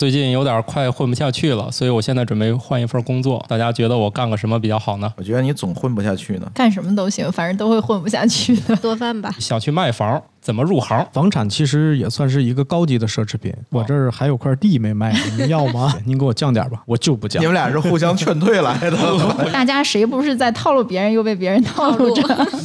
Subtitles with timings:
[0.00, 3.44] 最近有点快混不下去了，所以我现在准备换一份工作。
[3.46, 5.12] 大家觉得我干个什么比较好呢？
[5.18, 6.50] 我觉得你总混不下去呢。
[6.54, 8.74] 干什么都行，反正都会混不下去的。
[8.80, 9.30] 做饭吧。
[9.38, 11.06] 想去卖房，怎么入行？
[11.12, 13.52] 房产其实也算是一个高级的奢侈品。
[13.68, 15.92] 我这儿还有块地没卖，你们要吗？
[16.06, 17.46] 您给我降点吧，我就不降你。
[17.46, 18.96] 们俩是互相劝退来的。
[19.52, 22.22] 大家谁不是在套路别人，又被别人套路着？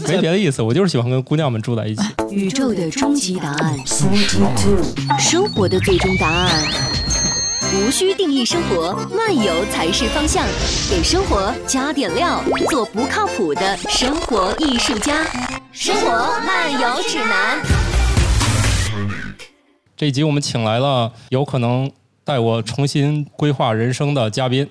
[0.08, 2.02] 没别的意思，我就是喜欢跟姑娘们住在一起。
[2.32, 3.78] 宇宙的终极答案，
[5.20, 6.50] 生活的最终答案。
[7.76, 10.46] 无需定义生活，漫游才是方向。
[10.90, 15.26] 给生活加点料，做不靠谱的生活艺术家。
[15.74, 16.10] 生活
[16.46, 17.62] 漫游指南。
[19.98, 21.92] 这一集我们请来了有可能
[22.24, 24.70] 带我重新规划人生的嘉宾。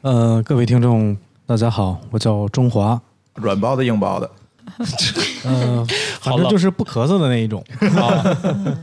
[0.00, 2.98] 呃，各位听众，大家好，我叫中华。
[3.34, 4.30] 软包的硬包的，
[5.44, 5.86] 呃，
[6.20, 7.64] 反正就是不咳嗽的那一种。
[7.92, 8.08] 好，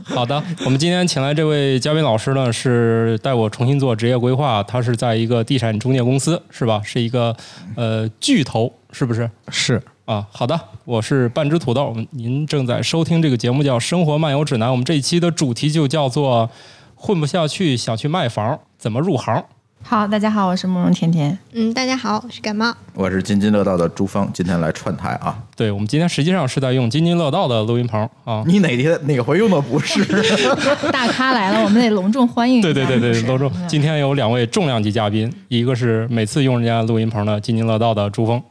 [0.16, 4.62] 好的，我们今天请来这位嘉宾老师呢，是带我重新做职业规划。
[4.62, 6.80] 他是在一个地产中介公司，是吧？
[6.84, 7.36] 是一个
[7.76, 9.30] 呃巨头，是不是？
[9.48, 11.86] 是，啊，好的，我是半只土豆。
[11.86, 16.50] 我们您正在收听这个节目叫《生活漫游指南》，我们这一期的主题就叫做
[16.94, 19.44] “混不下去，想去卖房，怎么入行
[19.82, 21.36] 好，大家好，我是慕容甜甜。
[21.52, 22.74] 嗯，大家好，我是感冒。
[22.92, 25.38] 我是津津乐道的朱芳，今天来串台啊。”。
[25.56, 28.44] 对，我们今天实际上是在用津津乐道的录音棚啊。
[28.46, 30.04] 你哪天哪回用的不是？
[30.92, 32.60] 大咖来了，我们得隆重欢迎。
[32.62, 38.42] 对对对对，是楼中嗯今天有两位重量级嘉宾，一个是每次用人家录音棚的津津乐道的朱峰。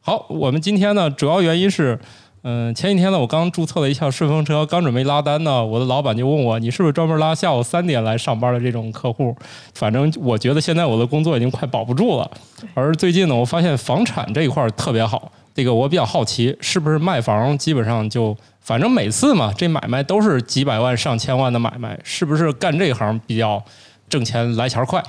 [0.00, 1.98] 好，我们今天呢，主要原因是，
[2.42, 9.36] 嗯、前几天呢，我刚注册了一下顺风车，刚准备拉单呢，我的老板就问我，你是不是专门拉下午三点来上班的这种客户？
[9.74, 12.30] 反正我觉得现在我的工作已经快保不住了。
[12.72, 23.62] 而最近呢，我发现房产这一块特别好，这个我比较好奇，是不是卖房基本上就，反正每次嘛，这买卖都是几百万、上千万的买卖，是不是干这行比较
[24.08, 25.02] 挣钱来钱快？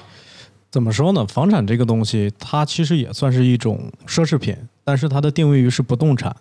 [0.70, 1.26] 怎么说呢？
[1.28, 6.36] 房产这个东西，它其实也算是一种奢侈品，但是它的定位于是不动产。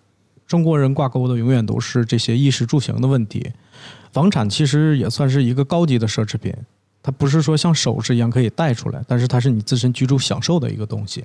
[0.51, 3.53] 中国人挂钩的永远都是这些衣食住行的问题。
[4.11, 6.53] 房产其实也算是一个高级的奢侈品，
[7.01, 11.25] 它不是说像首饰一样可以带出来，但是它是你自身居住享受的一个东西。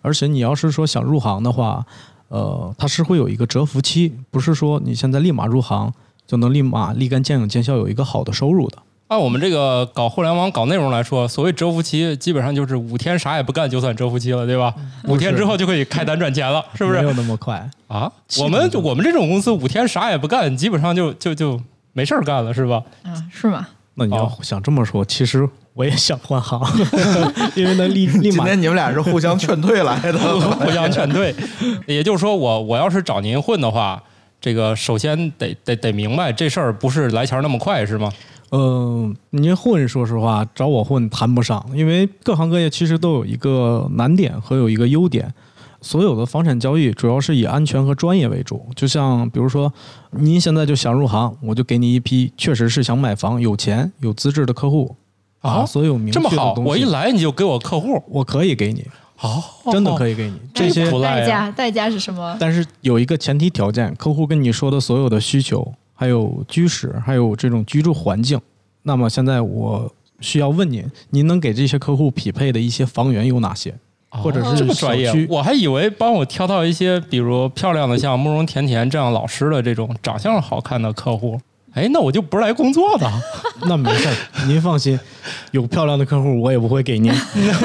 [0.00, 1.84] 而且你要是说想入行的话，
[2.28, 5.92] 呃，它是会有一个蛰伏期，不是说你现在立马入行
[6.24, 8.78] 就能立马立竿见影见效，有一个好的收入的。
[9.08, 14.74] 按我们这个搞互联网、搞内容来说，所谓蛰伏期，基本上就是五天啥也不干就算蛰伏期了，对吧？
[15.04, 17.00] 五天之后就可以开单赚钱了，是不是？
[17.00, 17.68] 没有那么快。
[17.88, 21.60] 啊，我们我们这种公司五天啥也不干，基本上就就就
[21.92, 22.82] 没事儿干了，是吧？
[23.02, 23.68] 啊，是吗？
[23.94, 26.58] 那你要哦想这么说，其实我也想换行，
[27.54, 30.18] 因为能立立马今天你们俩是互相劝退来的。
[30.58, 31.34] 互相劝退。
[31.86, 34.02] 也就是说我，我要是找您混的话，
[34.40, 38.10] 这个首先得得得明白这事儿不是来钱儿那么快，是吗？
[38.52, 45.32] 嗯，您混，说实话，找我混谈不上，因为各行各业其实都有一个难点和有一个优点。
[45.80, 49.72] 所有的房产交易主要是以安全和专业为主，就像比如说，
[50.10, 54.94] 您现在就想入行，我就给你一批确实是想买房、有钱、有资质的客户
[55.40, 58.86] 啊所有明这么好，确的东西，我一来你就给我客户，我可以给你，
[59.16, 59.42] 好，
[59.72, 60.14] 真的可以。
[60.14, 62.36] 给你这些代价代价是什么？
[62.38, 68.40] 但是有一个前提条件，客户跟你说的所有的需求，还有居室，还有这种居住环境，
[68.82, 73.74] 那么现在我需要问您，您能给这些客户匹配的一些房源有哪些？
[74.14, 81.40] 或者是这么专业，我还以为帮我挑到一些比如漂亮的像慕容甜甜这样老师的这种长相好看的客户。
[81.72, 83.10] 哎，那我就不是来工作的。
[83.66, 84.10] 那没事，
[84.46, 85.00] 您放心，
[85.52, 87.10] 有漂亮的客户我也不会给您。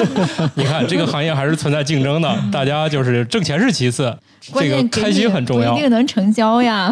[0.56, 4.04] 你看这个行业还是存在竞争的，大家就是挣钱是其次，
[4.50, 5.82] 关这个开心很重要不一。
[5.82, 6.90] 定能成交呀。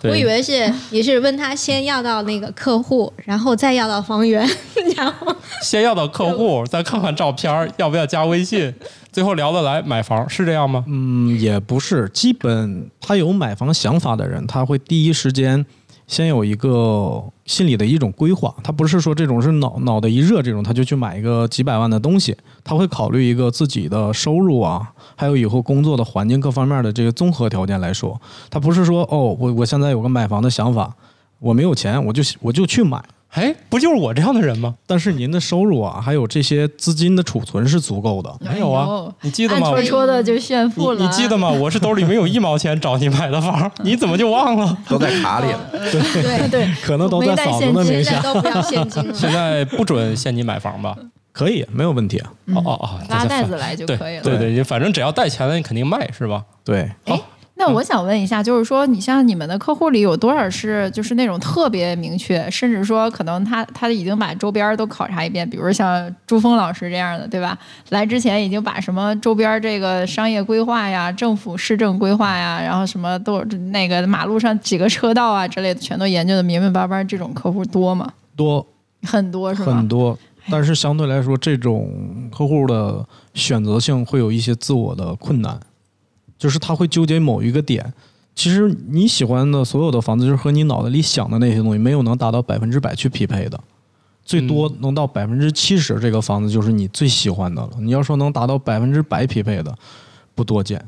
[0.00, 4.48] 对我以为是你是问他先要到那个客户，然后再要到房源，
[4.96, 8.72] 然后先要到客户，再看看照片，要不要加微信，
[9.10, 10.84] 最后聊得来买房，是这样吗？
[10.86, 15.66] 嗯，也不是，基本他有买房想法的人，他会第一时间
[16.08, 30.96] 先有一个心里的一种规划，他不是说这种是脑脑袋一热这种，他就去买一个几百万的东西，他会考虑一个自己的收入啊，还有以后工作的环境各方面的这个综合条件来说，他不是说哦，我我现在有个买房的想法，
[31.38, 33.04] 我没有钱，我就我就去买。
[33.30, 34.74] 哎，不就是我这样的人吗？
[34.86, 38.34] 但是您的收入啊，还有这些资金的储存是足够的。
[38.40, 39.68] 没有啊你记得吗？
[39.68, 41.00] 暗戳戳的就炫你富了。
[41.00, 41.50] 你记得吗？
[41.50, 44.76] 我是兜里没有一毛钱找你买的房， 你怎么就忘了？
[44.88, 45.60] 都在卡里了。
[45.72, 49.14] 对对对，可能都在嫂子的名下现在，都不要现金了。
[49.14, 50.96] 现在不准现金买房吧？
[51.30, 52.32] 可以没有问题啊。
[52.54, 54.22] 哦哦哦，拉袋子来就可以了。
[54.22, 56.42] 对对，反正只要带钱了，你肯定卖是吧？
[56.64, 57.16] 对，好，
[57.58, 67.58] 那我想问一下，就是说，你像你们的客户里有多少是就是那种特别明确，甚至说可能他他已经把周边都考察一遍，比如像朱峰老师这样的，对吧？
[67.88, 78.12] 来之前已经把什么周边这个商业规划呀、政府市政规划呀，然后什么都那个马路上几个车道啊之类的，全都研究的明明白白，这种客户多吗？
[78.36, 78.64] 多
[79.02, 79.74] 很多是吧？
[79.74, 80.16] 很多，
[80.48, 81.90] 但是相对来说，这种
[82.32, 85.58] 客户的选择性会有一些自我的困难，
[86.38, 87.92] 就是他会纠结某一个点。
[88.34, 93.58] 其实你喜欢的所有的房子，就是和你脑子里想的那些东西，没有能达到百分之百去匹配的。
[94.24, 97.70] 最多能到百分之七十，这个房子就是你最喜欢的了。
[97.80, 99.74] 你要说能达到百分之百匹配的，
[100.34, 100.84] 不多见。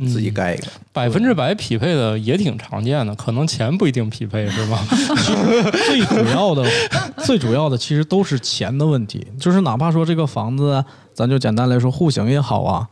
[0.00, 0.66] 自己盖一个。
[0.92, 4.78] 百分之百匹配的也挺常见的，可能钱不一定匹配，是吗？
[5.86, 6.68] 最主要的，
[7.24, 9.26] 最主要的其实都是钱的问题。
[9.38, 10.84] 就是哪怕说这个房子，
[11.14, 12.86] 咱就简单来说，户型也好啊，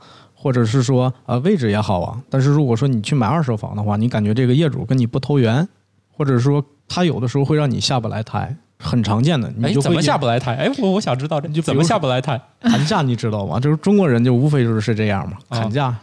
[0.44, 2.20] 或者是说呃位置也好啊。
[2.28, 5.66] 但是如果说你去买二手房的话，你感觉这个业主跟你不投缘，
[6.12, 9.50] 或者说他有的时候会让你下不来台，很常见的。
[9.56, 10.54] 你哎，就怎么下不来台？
[10.56, 12.38] 哎，我我想知道这就怎么下不来台？
[12.60, 13.00] 砍价？
[13.00, 13.58] 你知道吗？
[13.58, 15.96] 就是中国人就无非就是这样嘛，啊砍价。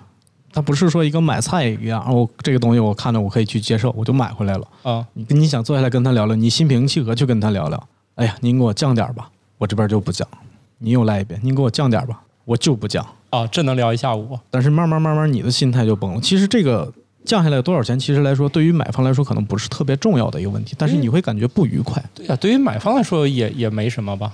[0.53, 4.67] 他不是说一个买菜一样，哦，这个东西我看着我可以去接受，我就买回来了。
[4.83, 7.87] 啊，你跟你想坐下来跟他聊聊，你心平气和去跟他聊聊。
[8.15, 9.29] 哎呀，您给我降点儿吧，
[9.59, 10.27] 我这边就不降。
[10.79, 13.05] 你又来一遍，您给我降点儿吧，我就不降。
[13.31, 14.37] 啊，这能聊一下午。
[14.51, 16.21] 但是慢慢慢慢，你的心态就崩了。
[16.21, 16.93] 其实这个
[17.25, 22.03] 降下来多少钱，其实来说，对于买方来说可能不是特别重要的一个问题，但是你会感觉不愉快。
[22.13, 24.31] 对呀、对于买方来说也也没什么吧，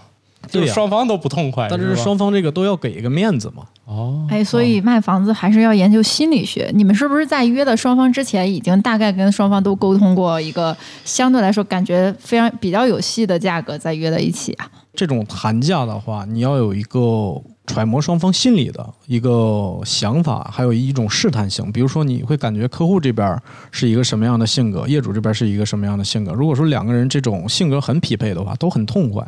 [0.47, 1.67] 就对双方都不痛快。
[1.69, 3.63] 但是双方这个都要给一个面子嘛。
[3.85, 6.71] 哦，哎，所以卖房子还是要研究心理学。
[6.73, 14.69] 你们是不是在约的双方之前，已经大概跟双方都沟通过一个相对来说感觉非常比较有戏的价格，再约在一起啊？
[14.97, 21.71] 这种谈价的话，你要有一个揣摩双方心理的一个想法，还有一种试探性。
[21.71, 23.39] 比如说，你会感觉客户这边
[23.69, 26.33] 是一个什么样的性格，业主这边是一个什么样的性格。
[26.33, 29.23] 如果说两个人这种性格很匹配的话，都很痛快。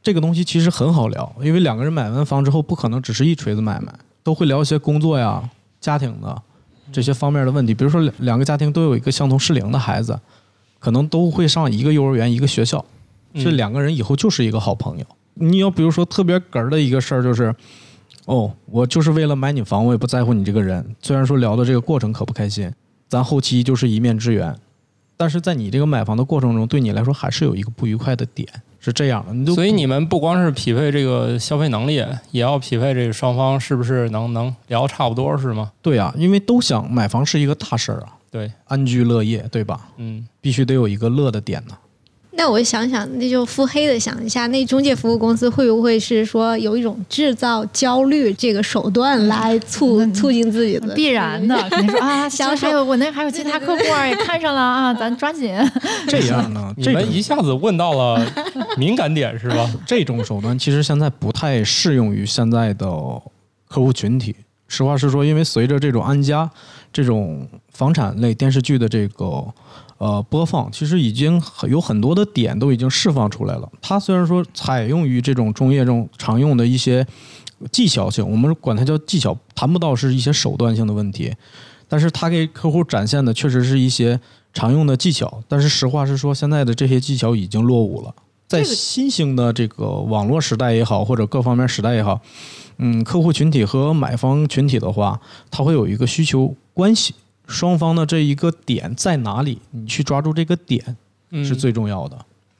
[0.00, 3.92] 这个东西其实很好聊，因为两个人买完房之后，不可能只是一锤子买卖，
[4.22, 5.50] 都会聊一些工作呀、
[5.80, 6.40] 家庭的
[6.92, 7.74] 这些方面的问题。
[7.74, 10.16] 比如说，两两个家庭都有一个相同适龄的孩子，
[10.78, 12.84] 可能都会上一个幼儿园、一个学校，
[13.34, 15.04] 这嗯两个人以后就是一个好朋友。
[15.34, 17.54] 你要比如说特别哏儿的一个事儿，就是，
[18.24, 20.84] 哦，我就是为了买你房，我也不在乎你这个人。
[21.00, 22.72] 虽然说聊的这个过程可不开心，
[23.08, 24.54] 咱后期就是一面之缘，
[25.16, 28.48] 但是在你这个买房的过程中，对你来说还是有一个不愉快的点，
[28.80, 29.32] 是这样的。
[29.32, 35.70] 你就所以你们不光是匹配这个消费能力，也要匹配这个双方是不是能能聊差不多，是吗？
[35.80, 39.88] 对啊，因为都想买房是一个大事儿啊，对，安居乐业，对吧？
[39.98, 41.76] 嗯，必须得有一个乐的点呢。
[42.38, 50.94] 那我想想，那就腹黑的想一下，那中介服务公司会不会是说有一种制造焦虑这个手段来促嗯促进自己的？
[50.94, 55.52] 必然的，肯定说啊， 销售还有我那还有其他客户啊也看上了啊，咱抓紧。
[56.06, 58.24] 这样呢，你们一下子问到了
[58.76, 59.68] 敏感点是吧？
[59.84, 62.86] 这种手段其实现在不太适用于现在的
[63.68, 64.34] 客户群体。
[64.68, 66.48] 实话实说，因为随着这种安家
[66.92, 69.42] 这种房产类电视剧的这个
[69.98, 73.70] 呃播放，其实已经很有很多的点都已经释放出来了。
[73.82, 77.06] 它虽然说采用于这种中业中常用的一些
[77.70, 81.34] 技巧性，我们管它叫技巧，谈不到是一些手段性的问题，
[81.88, 84.18] 但是它给客户展现的确实是一些
[84.54, 85.42] 常用的技巧。
[85.48, 88.14] 但是实话实说，现在的这些技巧已经落伍了。
[88.46, 92.18] 在新兴的这个网络时代也好，或者各方面时代也好，
[92.78, 95.20] 嗯，客户群体和买方群体的话，
[95.50, 97.14] 它会有一个需求关系，
[97.48, 100.96] 双方的这一个点在哪里，你去抓住这个点
[101.30, 102.16] 嗯是最重要的。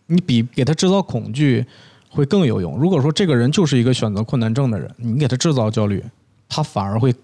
[0.07, 1.65] 你比给他制造恐惧
[2.09, 2.77] 会更有用。
[2.79, 6.03] 如果说这个人就是一个选择困难症的人，你给他制造焦虑，
[6.49, 7.15] 他反而会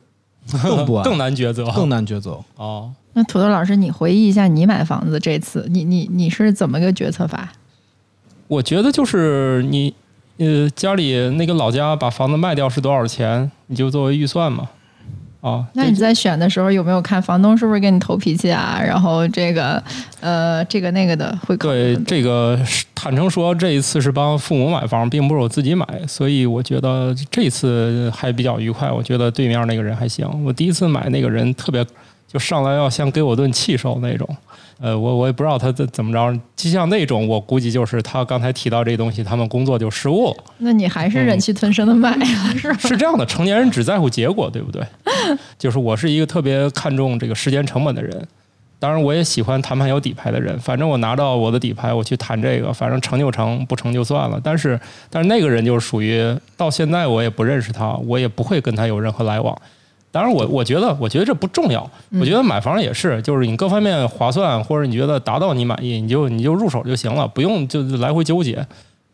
[0.62, 2.38] 更不安、 更难抉择，更难抉择。
[2.56, 2.92] 哦。
[3.14, 7.52] 那土豆老师，你回忆一下你买房子这次，你你你是怎么个决策法？
[8.46, 9.94] 我觉得就是你，
[10.36, 14.68] 呃，家里那个老家把房子卖掉是多少钱，你就作为预算嘛。
[15.44, 18.80] 啊，那你在选的时候有没有看房东是不是跟你投脾气啊？
[18.82, 19.82] 然后这个
[20.20, 22.58] 呃这个那个的会对这个
[22.94, 28.90] 坦诚说，这一次是帮父母买房，并不是我自己买，所以我觉得这次还比较愉快。
[28.90, 31.84] 我觉得对面那个人还行，我第一次买那个人特别，
[32.26, 34.26] 就上来要先给我顿气受那种。
[34.80, 40.44] 呃，我我也不知道他怎怎么着，就像那种，我估计就是他刚才提到这东西，他们工作就失误了。
[40.58, 42.24] 那你还是忍气吞声的买了，
[42.58, 42.76] 是吧？
[42.78, 44.84] 是这样的，成年人只在乎结果，对不对？
[45.56, 48.26] 就是我是一个特别看重这个时间成本的人，
[48.78, 50.58] 当然我也喜欢谈判有底牌的人。
[50.58, 54.40] 反正我拿到我的底牌，我去谈这个，反正成就成，不成就算了。
[54.42, 54.78] 但是，
[55.08, 59.56] 但是那个人就是属于到现在我也不认识他，我也不会跟他有任何来往。
[60.14, 61.90] 当然我，我觉得我觉得这不重要。
[62.20, 68.64] 我觉得买房也是，就是你各方面划算，或者你觉得达到你满意，你就你就入手就行了，不用就来回纠结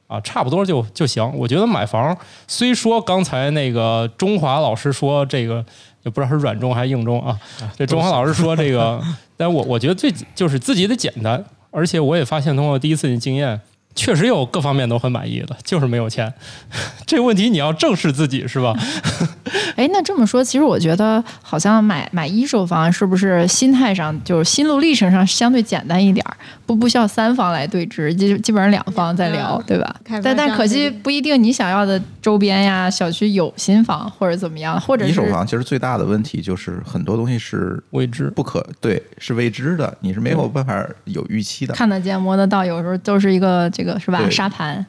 [0.08, 1.26] 啊，差不多就就行。
[1.34, 2.14] 我觉得买房
[2.46, 5.64] 虽说刚才那个中华老师说这个
[6.02, 7.34] 也不知道是软中还是硬中啊，
[7.78, 9.02] 这中华老师说这个，
[9.38, 13.58] 但我我觉得最就是自己得简单，而且我也发现通过第一次的经验。
[13.94, 16.32] 确实有各方面都很满意的，就是没有钱。
[17.06, 18.74] 这个问题你要正视自己，是吧？
[19.76, 29.94] 哎，那这么说，其实我觉得好像买买一手房是不是心态上就是心路历程上相对简单一点儿，不不需要三方来对峙，基基本上两方在聊，对吧？
[30.22, 44.28] 但但可惜不一定你想要的周边呀小区有新房或者怎么样，或者一手房其实最大的问题就是很多东西是未知不可对，是未知的，你是没有办法有预期的，看得见摸得到，有时候都是一个这个是吧？
[44.30, 44.84] 沙盘。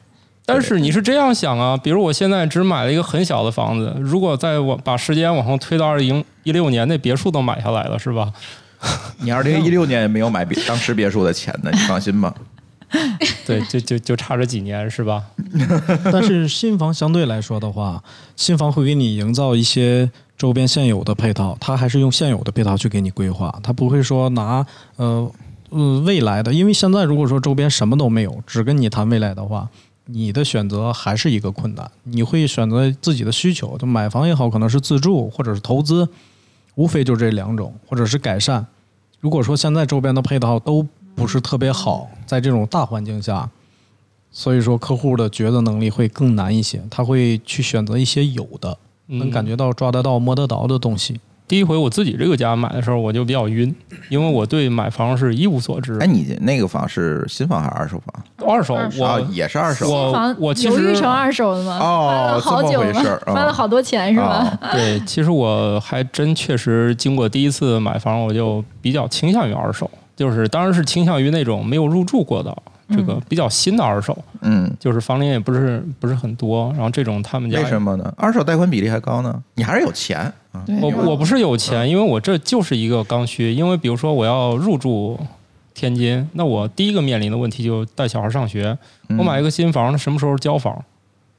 [0.45, 1.77] 但是你是这样想啊？
[1.77, 8.33] 比如我现在只买了一个很小的房子，如果再往把时间往后推到二零一六年，那别墅都买下来了，是吧？
[9.19, 12.33] 你二零一六年也没有买别当时别墅的钱呢， 你放心吧。
[13.45, 15.24] 对，就就就差这几年，是吧？
[16.12, 18.03] 但是新房相对来说的话，
[18.36, 24.65] 新房会给你营造一些周边现有的配套，它还是用现有的配套去给你规划，它不会说拿
[24.98, 25.31] 呃
[25.71, 29.69] 嗯未来的，因为现在如果说周边什么都没有，只跟你谈未来的话。
[30.05, 36.09] 你的选择还是一个困难，你会选择自己的需求，就买房也好，可能是自住或者是投资，
[36.75, 38.65] 无非就这两种，或者是改善。
[39.21, 40.85] 如果说现在周边的配套都
[41.15, 43.49] 不是特别好，在这种大环境下，
[44.31, 51.21] 所以说客户的抉择能力会更难一些，他会去选择一些有的，能感觉到、抓得到、摸得着的东西。
[51.51, 53.75] 第一回我自己这个家买的时候，我就比较晕，
[54.08, 55.98] 因为我对买房是一无所知。
[56.00, 58.48] 哎，你那个房是新房还是二手房？
[58.50, 59.91] 二手，我也是二手。
[59.91, 61.77] 我我其实犹豫成二手的吗？
[61.77, 62.93] 哦，好久了，
[63.27, 64.58] 花了好多钱是吧？
[64.72, 72.58] 对，其实我还真确实经过第一次买房，我就比较倾向于二手，就是当然是倾向于那种没有入住过的。
[72.93, 78.13] 这个比较新的二手，嗯，就是房龄也不是不是很多，然后这种他们家为什么呢？
[78.17, 79.34] 二手贷款比例还高呢？
[79.55, 80.65] 你还是有钱啊？
[80.81, 83.53] 我我不是有钱，因为我这就是一个刚需。
[83.53, 85.20] 因为比如说我要入住
[85.74, 88.77] 天津，那我第一个面临的问题就带小孩上学。
[89.17, 90.84] 我买一个新房，那什么时候交房？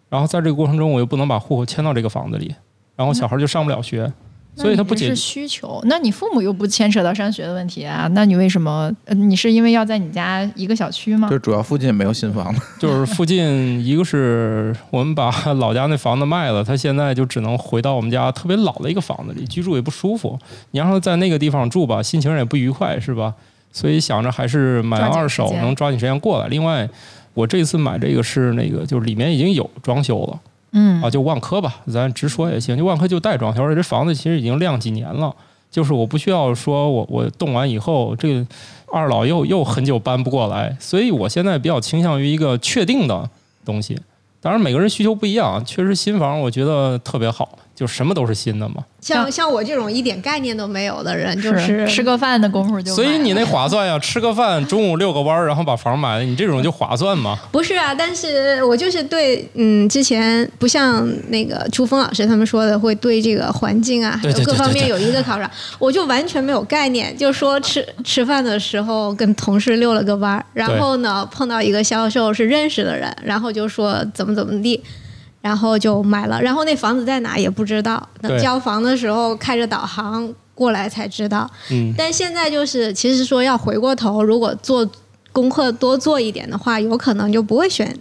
[0.08, 2.54] 然后在这个过程中，我又不能把户口迁到这个房子里，
[2.96, 4.12] 然后小孩就上不了学。
[4.54, 8.06] 所以它不仅是需求，那你父母又不牵扯到上学的问题啊？
[8.12, 8.90] 那你为什么？
[9.06, 11.28] 你是因为要在你家一个小区吗？
[11.30, 20.38] 就主要附近没有新房子， 就是附近一个是我们把 老家那房子卖了，他现在就只能回到我们家特别老的一个房子里居住，也不舒服。
[20.72, 23.32] 你让他在那个地方住吧，心情也不愉快，是吧？
[23.72, 26.48] 所以想着还是买二手，能抓紧时间过来。
[26.48, 26.86] 另外，
[27.32, 30.38] 我这次买这个是那个，就是里面已经有装修了。
[30.72, 32.76] 嗯啊，就万科吧，咱直说也行。
[32.76, 35.34] 就万科就带装修，而且这房子其实已经晾几年了。
[35.70, 38.46] 就是我不需要说我我动完以后，这个
[38.92, 43.28] 二老又又很久搬不过来，所以我现在比较倾向于一个确定的
[43.64, 43.98] 东西。
[44.40, 47.58] 当然每个人需求不一样，确实新房我觉得特别好。
[47.74, 52.94] 就什么都是新的嘛，像像我这种一点概念都没有的人，就是吃个饭的功夫就。
[52.94, 57.38] 所以你那划算呀，吃个饭，中午遛个弯儿，然后把房买了，你这种就划算吗？
[57.50, 74.80] 不是啊，但是我就是对，嗯，之前不像那个朱峰老师他们说的，会对这个环境啊，还有各方面有一个考察，我就完全没有概念，就说吃吃饭的时候跟同事遛了个弯儿，然后呢碰到一个销售是认识的人，然后就说怎么怎么地。
[75.42, 78.08] 然后就买了，然后那房子在哪也不知道。
[78.22, 81.50] 等交房的时候开着导航过来才知道。
[81.70, 81.92] 嗯。
[81.98, 84.88] 但现在就是，其实说要回过头，如果做
[85.32, 87.92] 功课多做一点的话，有可能就不会选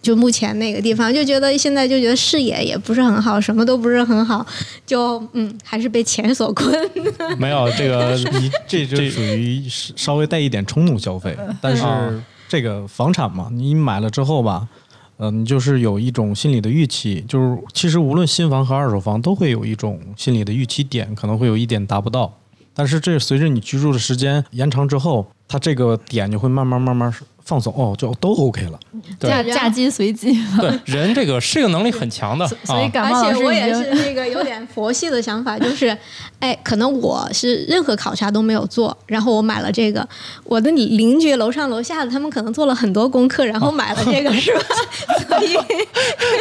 [0.00, 4.46] 就目前那个地方，就觉得现在就觉得视野也不是很好，什么都不是很好，
[4.86, 6.72] 就嗯，还是被钱所困。
[7.36, 11.36] 没有这个，你这就属于稍微带一点冲动消费。
[11.60, 11.82] 但是
[12.48, 14.68] 这个房产嘛，你买了之后吧。
[15.18, 22.32] 嗯，就是有一种心理的预期，就是其实无论新房和二手房都会有一种心理的预期点，可能会有一点达不到，
[22.72, 27.12] 但是这随着你居住的时间延长之后，它这个点就会慢慢慢慢
[27.48, 28.78] 放松，哦，就都 OK 了。
[29.18, 30.32] 嫁嫁鸡随鸡。
[30.60, 35.96] 对，人这个适应能力很强的，所以感而且我也是那个有点佛系的想法， 就是
[36.40, 40.06] 哎，可能我是任何考察都没有做，然后我买了这个，
[40.44, 44.60] 我的邻居楼上楼下的他们可能做了很多功课，然后买了这个， 是吧？
[45.26, 45.56] 所以，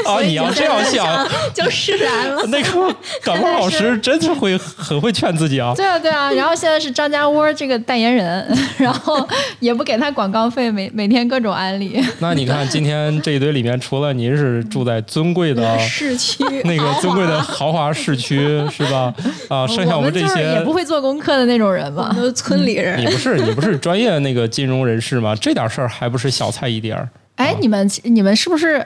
[0.06, 2.46] 啊，你要这样想，就释然了。
[2.52, 5.74] 那个感冒老师真是会很会劝自己啊。
[5.74, 6.32] 对啊，对啊。
[6.34, 8.46] 然后现在是张家窝这个代言人，
[8.78, 9.26] 然后
[9.60, 12.04] 也不给他广告费，每每天各种安利。
[12.18, 18.39] 那你看，今天这一堆里面，除了您是住在尊贵的 市区， 那个尊贵的豪华市区，
[18.72, 19.13] 是吧？
[19.48, 22.12] 啊，剩下我们这些也不会做功课的那种人吧？
[22.18, 23.00] 都是村里人。
[23.00, 25.36] 你不是你不是专业那个金融人士吗？
[25.36, 27.08] 这点事儿还不是小菜一碟儿？
[27.38, 28.86] 哎，你们你们是不是？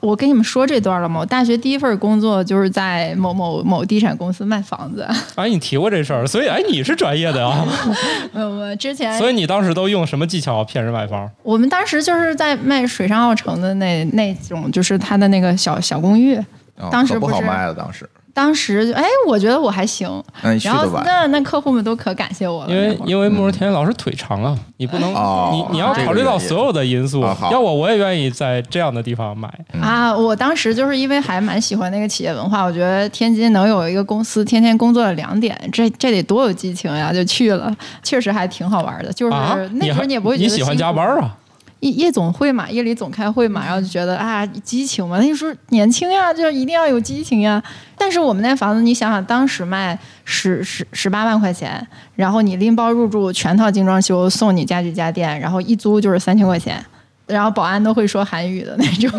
[0.00, 1.20] 我跟你们说这段了吗？
[1.20, 5.06] 我大学第一份工作就是在某某某地产公司卖房子。
[5.36, 7.64] 哎，你提过这事儿，所以哎，你是专业的啊。
[8.32, 11.30] 我之前，所以你当时都用什么技巧骗人买房？
[11.42, 16.42] 我们当时就是在卖水上奥城的那那种，就是他的那个小小公寓。
[16.90, 18.08] 当时不好卖了，当时。
[18.32, 20.22] 当时哎，我觉得我还行，
[20.62, 22.70] 然后那那客户们都可感谢我了。
[22.70, 25.10] 因为因为慕容田老师腿长啊，你不能
[25.52, 27.20] 你你要考虑到所有的因素。
[27.50, 29.48] 要我我也愿意在这样的地方买
[29.80, 30.16] 啊。
[30.16, 39.12] 我当时就是因为还蛮喜欢那个企业文化，我觉得天津能有一个公司天天工作到两点，这这得多有激情呀，就去了，确实还挺好玩的。
[39.12, 39.32] 就是
[39.74, 41.36] 那时候你也不会你喜欢加班啊。
[41.80, 45.18] 夜夜总会嘛，夜里总开会嘛，然后就觉得啊，激情嘛。
[45.18, 47.62] 那时候年轻呀，就一定要有激情呀。
[47.96, 56.84] 但是我们那房子，你想想，当时卖十十十八万块钱，然后你拎包入住，全套精装修，送你家具家电，然后一租就是三千块钱。
[57.30, 59.10] 然后保安都会说韩语的那种，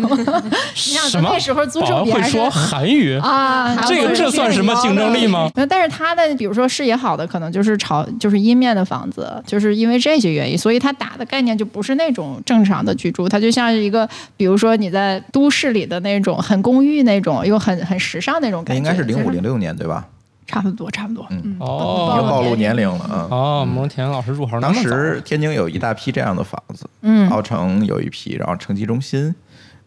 [0.74, 1.30] 什么？
[1.32, 3.74] 那时候租手会说韩语啊？
[3.86, 5.50] 这个这算什么竞争力吗？
[5.68, 18.78] 但是他的比如说视野好的，可能就是朝就是阴面的房子，就是因为这些原因，所以他打的概念就不是那种正常的居住，它就像是一个，比如说你在都市里的那种很公寓那种，又很很时尚那种感觉。
[18.78, 20.06] 应该是零五零六年对吧？
[20.52, 21.26] 差不多，差不多。
[21.30, 23.26] 嗯，哦，又暴露年龄了啊！
[23.30, 29.34] 哦，蒙田老师入行当时天津有一大批这样的房子，嗯，奥城有一批，然后城际中心。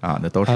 [0.06, 0.52] 啊，那都是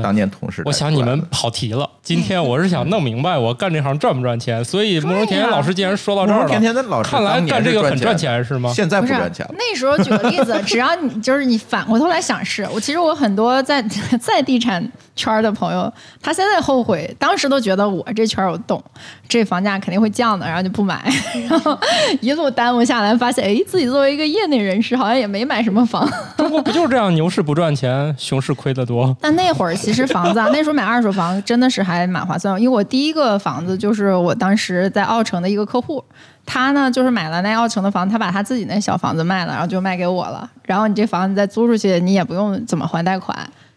[0.00, 0.62] 当年同事。
[0.64, 1.88] 我想你们跑题了。
[2.02, 4.64] 今天我是想弄明白，我干这行赚不赚钱。
[4.64, 8.72] 所以慕容田老师既然说到这儿了，看来干这个很赚钱是吗？
[8.72, 9.54] 现在不赚钱了。
[9.58, 13.82] 那时候举个例子， 只要你就是你反过头来想是，我其实我很多在
[14.20, 14.80] 在地产
[15.16, 15.92] 圈的朋友，
[16.22, 18.82] 他现在后悔，当时都觉得我这圈我懂，
[19.28, 21.12] 这房价肯定会降的，然后就不买，
[21.48, 21.76] 然后
[22.20, 26.08] 一路耽误下来，发现哎，自己作为一个业内人士，好像也没买什么房。
[26.36, 27.12] 中国不就是这样？
[27.14, 28.91] 牛市不赚钱，熊市亏的多。
[29.20, 32.60] 但那会儿其实房子啊，那时候买二手房真的是还蛮划算。
[32.60, 36.04] 因为我第一个房子就是我当时在奥城的一个客户，
[36.44, 40.48] 他呢就是买了那奥城的房，他把他自己那小房子卖了，然后就卖给我了。
[40.64, 43.36] 然后你这房子再租出去，你也不用怎么还贷款。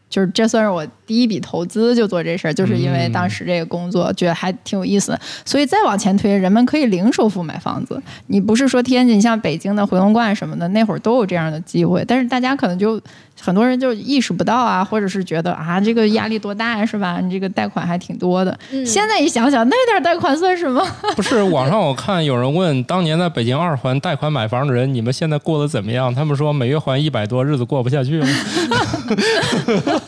[0.09, 8.01] 就是这算是我第一笔投资，就做这事儿，就是因为当时这个工作觉得还挺有意思，所以再往前推，人们可以零首付买房子。
[8.27, 13.01] 你不是说天津像北京的回龙观什么的，那会儿都有这样的机会，但是大家可能就
[13.41, 17.19] 很多人就意识不到啊，或者是觉得啊这个压力多大呀，是吧？
[17.21, 18.57] 你这个贷款还挺多的。
[18.85, 20.85] 现在一想想，那点贷款算什么？
[21.15, 26.13] 不是网上我看有人问，当年在北京二环贷款买房的人，你们现在过得怎么样？
[26.13, 28.27] 他们说每月还一百多，日子过不下去了。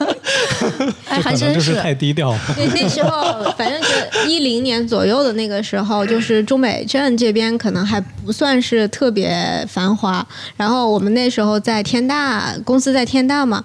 [1.07, 2.35] 哎，还真是太低调。
[2.55, 3.87] 对，那时候反正就
[4.29, 10.25] 一零年左右的那个时候，就是中美镇这边可能还不算是特别繁华。
[10.55, 13.63] 然后我们那时候在天大，公司在天大嘛。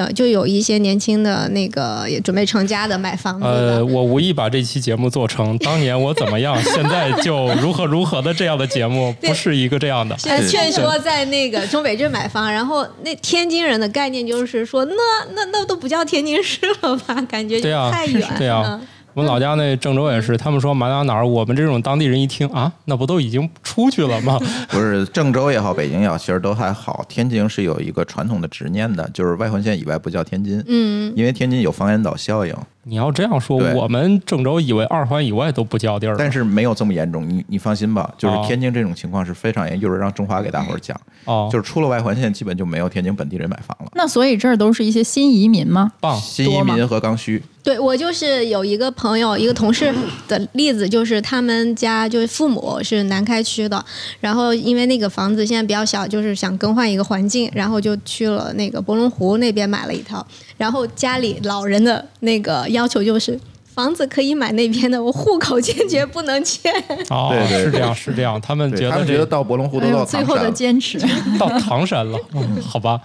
[0.00, 10.16] 有就有一些年轻的那个也准备成家的买房子呃，我无意把这期节目做成当年我怎么样， 现在就如何如何的这样的节目，不是一个这样的。
[10.18, 14.94] 现在劝说在那个中北镇买房，然后那天津人的概念就是说，那
[15.34, 17.14] 那那都不叫天津市了吧？
[17.28, 18.28] 感觉太远。
[18.38, 18.80] 对啊。
[19.14, 24.38] 我们老家那郑州也是，他们说买到哪儿，我们这种当地人一听啊，那不都已经出去了吗？
[24.68, 27.04] 不是郑州也好，北京也好，其实都还好。
[27.08, 32.52] 天津是有一个传统的执念的，就是外环线以外不叫天津，嗯，因为天津有方言岛效应。
[32.86, 37.26] 你要这样说，我们郑州以为二环以外都不叫地儿，但是没有这么严重。
[37.26, 39.80] 你你放心吧，就是天津这种情况是非常严。
[39.80, 43.92] 就是让中华给大伙儿讲，哦，就是出了外环线，基本就没有天津本地人买房了。
[43.94, 45.92] 那所以这儿都是一些新移民吗？
[46.00, 47.42] 棒，新移民和刚需。
[47.64, 49.92] 对我就是有一个朋友，一个同事
[50.28, 53.82] 的例子，就是他们家就是父母是南开区的，
[54.20, 60.24] 然后因为那个房子现在比较小，就是想更换一个环境，然后就去了那个博龙湖那边买了一套，
[60.58, 62.68] 然后家里老人的那个。
[62.74, 63.38] 要求就是
[63.72, 66.72] 房子可以买那边的，我户口坚决不能迁。
[67.08, 68.40] 哦，是这样，是这样。
[68.40, 70.98] 他们觉得觉得到博龙湖都到最后的坚持
[71.38, 72.18] 到唐山了，
[72.60, 73.00] 好吧。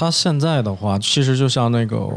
[0.00, 2.08] 他现在的话，其实就像那个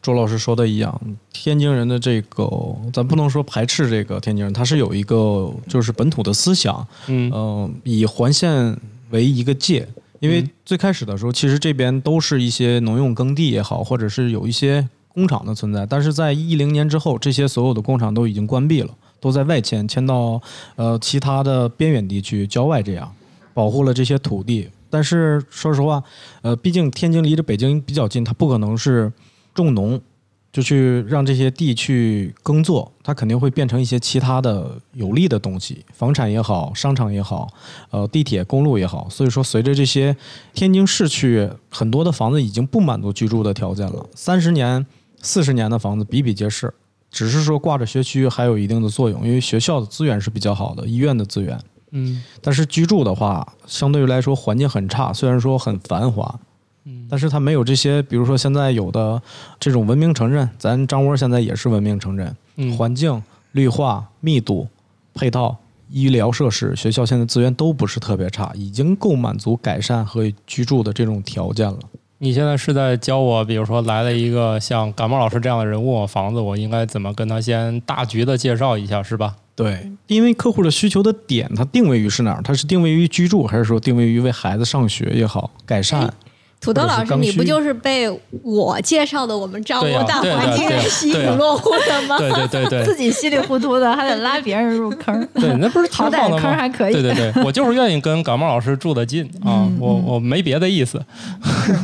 [0.00, 1.00] 周老师说的一样，
[1.32, 2.48] 天津人的这个，
[2.92, 8.78] 咱不能说排斥这个天津人，他是有一个就是本土的思想，嗯，以环线
[9.10, 9.84] 为一个界，
[10.20, 20.40] 因为最开始的时候，其实这边都是一些农用耕地也好，或者是有一些工厂的存在，但是在一零年之后，这些所有的工厂都已经关闭了，都在外迁，迁到
[20.76, 23.12] 呃其他的边远地区、郊外这样，
[23.52, 24.68] 保护了这些土地。
[24.92, 26.04] 但是说实话，
[26.42, 29.10] 呃，毕竟天津离着北京比较近，它不可能是
[29.54, 29.98] 种农，
[30.52, 37.48] 就去让这些地去耕作，它肯定会变成一些其他的有利的东西，房产也好，商场也好，
[37.90, 39.08] 呃，地铁、公路也好。
[39.08, 40.14] 所以说，随着这些
[40.52, 44.84] 天津市区很多的房子已经不满足居住的条件了，三十年、
[45.22, 46.74] 四十年的房子比比皆是，
[47.10, 51.58] 只是说挂着学区还有一定的作用，因为学校的资源是比较好的，医院的资源。
[51.92, 55.12] 嗯，但是居住的话，相对于来说环境很差。
[55.12, 56.40] 虽然说很繁华，
[56.84, 59.20] 嗯，但是它没有这些，比如说现在有的
[59.60, 64.66] 这种文明城镇，咱张窝现在也是文明城镇，嗯环境、绿化、密度、
[65.14, 65.56] 配套、
[65.90, 71.78] 医疗设施、学校现在资源都不是特别差，已经够满足改善和居住的这种条件了。
[72.18, 79.36] 你现在是在教我，比如说来了一个像感冒老师这样的人问我房子，我应该怎么跟他先大局的介绍一下，是吧？
[79.54, 82.40] 对，因为客户的需求的点，它定位于是哪儿？
[82.42, 86.12] 它是定位于居住，还是说定位于为孩子上学也好改善？
[86.62, 88.08] 土豆老师，你不就是被
[88.42, 92.16] 我介绍的我们张窝大环境 吸引落户的吗？
[92.18, 95.28] 对对对对， 自己稀里糊涂的还得拉别人入坑。
[95.34, 96.92] 对，那不是 好歹坑还可以。
[96.92, 101.04] 对对对，我就是愿意跟感冒老师住得近啊，我我没别的意思。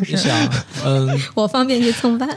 [0.05, 0.37] 是想，
[0.85, 2.29] 嗯，我方便去蹭饭，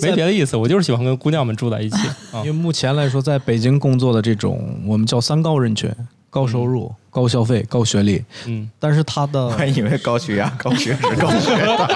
[0.00, 1.96] 没别的意思，我就是喜欢跟姑娘们住在一起。
[2.36, 5.90] 因为目前来说，在北京工作的这种我们叫三高人群。
[6.28, 11.88] 高收入、高消费、高学历，嗯，但是他的，我还以为高血压、 高血脂、高血 压，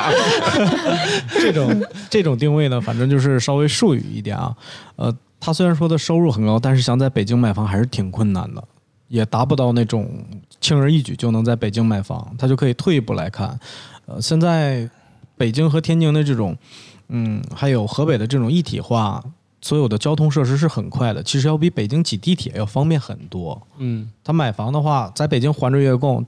[1.39, 4.57] 这种这种定位呢，反正就是稍微术语一点啊。
[4.97, 8.65] 呃，他虽然说的收入很高，但是想在北京买房还是挺困难的，
[9.09, 10.09] 也达不到那种
[10.59, 12.35] 轻而易举就能在北京买房。
[12.39, 13.61] 他就可以退一步来看，
[14.07, 14.89] 呃，现在
[15.37, 16.57] 北京和天津的这种，
[17.09, 19.23] 嗯，还有河北的这种一体化。
[19.63, 23.61] 所有的交通设施是很快的，其实要比北京挤地铁要方便很多。
[23.79, 26.25] 嗯，他买房的话，在北京还着月供，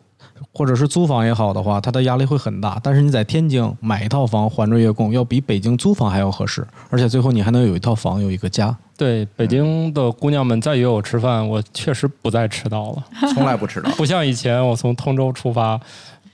[0.52, 2.78] 或者是租房也好的话，他的压力会很大。
[2.82, 8.76] 但是你在天津买一套房还着月供，要比北京租房还要合适，而且最后你还能有一套房，有一个家。
[8.96, 15.80] 对，北京的姑娘们再约我吃饭，我确实不再迟到了，从来不迟到， 不像以前我从通州出发。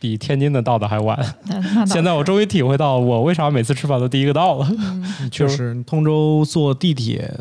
[0.00, 1.18] 比天津的到的还晚。
[1.86, 4.68] 现在我终于体会到我为啥每次吃饭都第一个到了。
[5.30, 7.32] 确实，通州坐地铁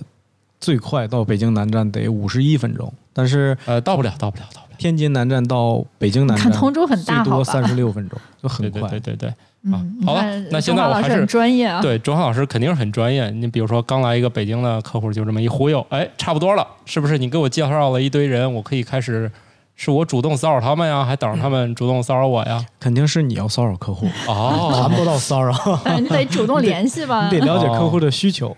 [0.59, 4.77] 最快到北京南站得五十一分钟，但是呃到不了，到不了，到不了。
[4.77, 8.89] 天津南站到北京南站，通州很大，最多三十六分钟，就很快。
[8.89, 9.29] 对对对
[9.71, 11.81] 啊，好了，那现在我还是专业啊。
[11.81, 13.29] 对，卓航老师肯定是很专业。
[13.31, 17.17] 你比如说，刚来一个北京的客户，就这么一忽悠，哎，差不多了，是不是？
[17.17, 19.31] 你给我介绍了一堆人，我可以开始。
[19.79, 22.65] 是我主动骚扰他们呀，还等着他们主动骚扰我呀？
[22.79, 25.53] 肯定是你要骚扰客户哦，谈不到骚扰，
[26.01, 28.57] 你得主动联系吧， 你得了解客户的需求。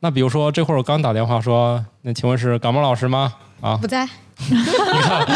[0.00, 3.32] 那比如说这会儿我刚打电话说，那请问是感冒老师吗？
[3.60, 4.06] 啊，不在。
[4.50, 5.26] 你看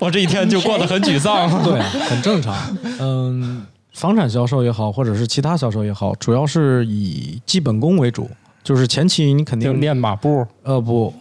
[0.00, 2.54] 我这一天就过得很沮丧， 对，很正常。
[3.00, 8.30] 嗯，房产销售也好，或者是其他销售也好，主要是以基本功为主，
[8.62, 11.12] 就是前期你肯定练马步，呃不。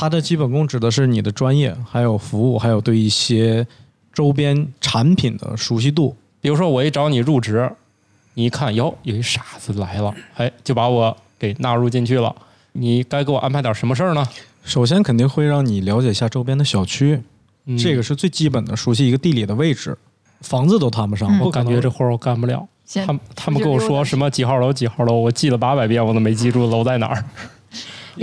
[0.00, 3.66] 它的基本功指的是你的专业，还有服务，还有对一些
[4.14, 6.16] 周边产品的熟悉度。
[6.40, 7.70] 比如说，我一找你入职，
[8.32, 12.34] 你一看哟，有一傻子来了，哎，就把我给纳入进去了。
[12.72, 14.26] 你该给我安排点什么事儿呢？
[14.64, 17.20] 首先肯定会让你了解一下周边的小区，
[17.78, 19.98] 这个是最基本的，熟悉一个地理的位置。
[20.40, 22.66] 房子都谈不上，我感觉这活儿我干不了。
[22.94, 27.22] 他他们跟我说什么几号楼几号楼，我记了八百遍，我都没记住楼在哪儿。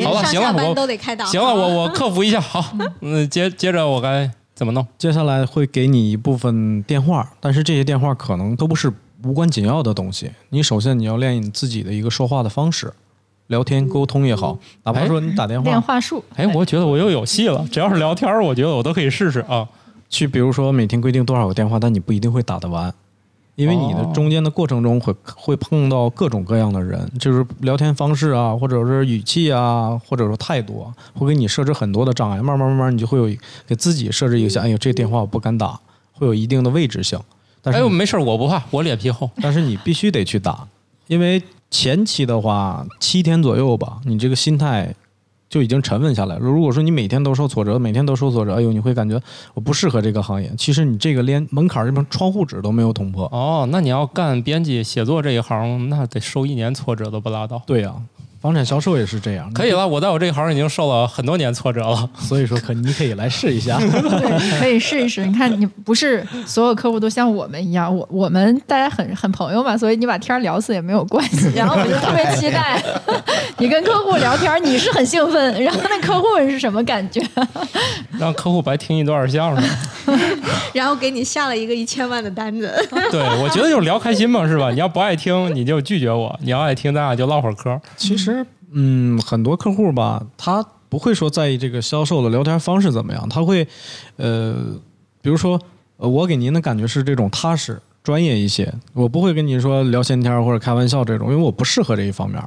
[0.04, 2.39] 好了，行了，我行了，我我克服一下。
[2.39, 4.86] 好， 嗯，接接着我该怎么弄？
[4.97, 8.91] 接下来会给你一部分电话，但是这些电话可能都不是
[9.23, 10.32] 无关紧要的东西。
[10.50, 12.93] 你首先你要练你自己的一个说话的方式，
[13.47, 16.23] 聊天沟通也好，哪怕说你打电话，电话术。
[16.36, 17.65] 哎，我觉得我又有戏了。
[17.71, 19.67] 只要是聊天，我觉得我都可以试试啊。
[20.10, 22.93] 去，比如说每天规定多少个电话，但你不一定会打得完。
[23.58, 32.38] 因为你的中间的过程中会会碰到各种各样的人，就是聊天方式啊，或者是语气啊，或者说态度啊，会给你设置很多的障碍。
[32.38, 35.80] 慢慢慢慢，你就会有给自己设置一个想，哎呦，这电话我不敢打，
[36.13, 37.20] 会有一定的位置性。
[37.63, 39.28] 但是，哎呦，没事我不怕，我脸皮厚。
[39.41, 40.67] 但是你必须得去打，
[41.08, 41.41] 因为
[41.72, 44.93] 前期的话七天左右吧，你这个心态
[45.49, 46.41] 就已经沉稳下来了。
[46.41, 49.21] 如果说你每天都受挫折，每天都受挫折，哎呦，你会感觉
[49.53, 50.51] 我不适合这个行业。
[50.57, 53.25] 其实你这个连门槛这帮窗户纸都没有捅破。
[53.31, 57.62] 哦，那你要干编辑写作这一行，那得受一年挫折都不拉倒。
[57.65, 57.95] 对呀。
[58.39, 59.88] 房产销售也是这样，可以了。
[59.88, 65.26] 我在我这一行已经受了很多年挫折了， 所以说可你可以来试一下， 对，可以试一试。
[65.26, 71.52] 你看，你不是所有客户都像我们一样，我我们大家很很朋友嘛，所以你把天聊死也没有关系。
[71.58, 72.82] 然后我就特别期待
[73.58, 77.21] 你跟客户聊天，你是很兴奋，然后那客户是什么感觉？
[78.19, 79.69] 让客户白听一段相声，
[80.73, 82.71] 然后给你下了一个一千万的单子。
[83.12, 84.69] 对，我觉得就是聊开心嘛，是吧？
[84.69, 87.80] 你要不爱听，你就拒绝我；你要爱听，咱俩就唠会儿嗑。
[87.95, 88.26] 其实。
[88.31, 93.67] 实嗯，很多客户吧，他不会说在意这个销售的聊天方式怎么样，他会，
[94.17, 94.55] 呃，
[95.21, 95.59] 比如说，
[95.97, 102.41] 我给您的感觉是这种踏实、专业一些，我不会跟您说聊闲天或者开玩笑这种，因为我不适合这一方面。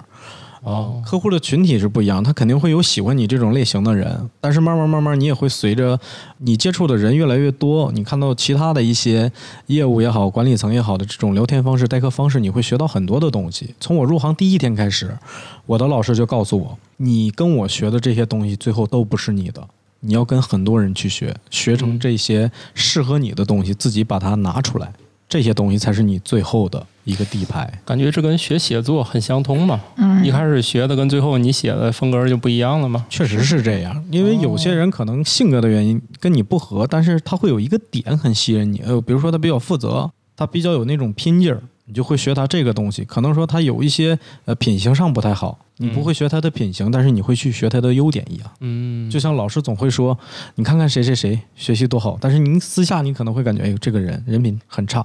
[0.62, 5.98] 哦，客户的群体是不一样，他肯定会有喜欢你这种类型的人，但是慢慢慢慢，你也会随着
[6.38, 9.32] 你接触的人越来越多，你看到其他的一些
[9.68, 13.74] 业务也好，管理层也好的这种聊天方式、待客方式，你会学到很多的东西。
[13.80, 15.16] 从我入行第一天开始，
[15.64, 19.66] 我的老师就告诉我，你跟我学的这些东西，最后都不是你的，
[20.00, 24.92] 你要跟很多人去学，学成这些适合你的东西，自己把它拿出来。
[25.30, 29.80] 这些东西才是你最后的一个底牌，感觉这跟学写作很相通嘛。
[29.96, 33.06] 嗯，一开始学的跟最后你写的风格就不一样了吗？
[33.08, 38.82] 确实是这样，因为有些人可能性格的原因跟你不合，但是他会有一个点很吸引你。
[38.84, 41.62] 呃，比如说他比较负责，他比较有那种拼劲儿。
[41.86, 48.48] 你就会学他这个东西，可能说他有一些呃品行上不太好，你不会学他的品行，但是你会去学他的优点一样。
[48.60, 50.16] 嗯，就像老师总会说，
[50.54, 55.04] 你看看谁谁谁学习多好，但是您私下你可能会感觉，哎呦这个人人品很差，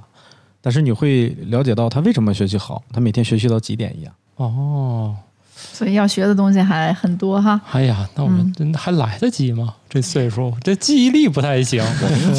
[0.66, 4.12] 但是你会了解到他为什么学习好，他每天学习到几点一样。
[4.38, 5.16] 哦。
[5.56, 7.62] 所以要学的东西还很多哈。
[7.72, 9.76] 哎呀，那我们真还来得及吗？
[9.88, 11.84] 这岁数，这记忆力不太行。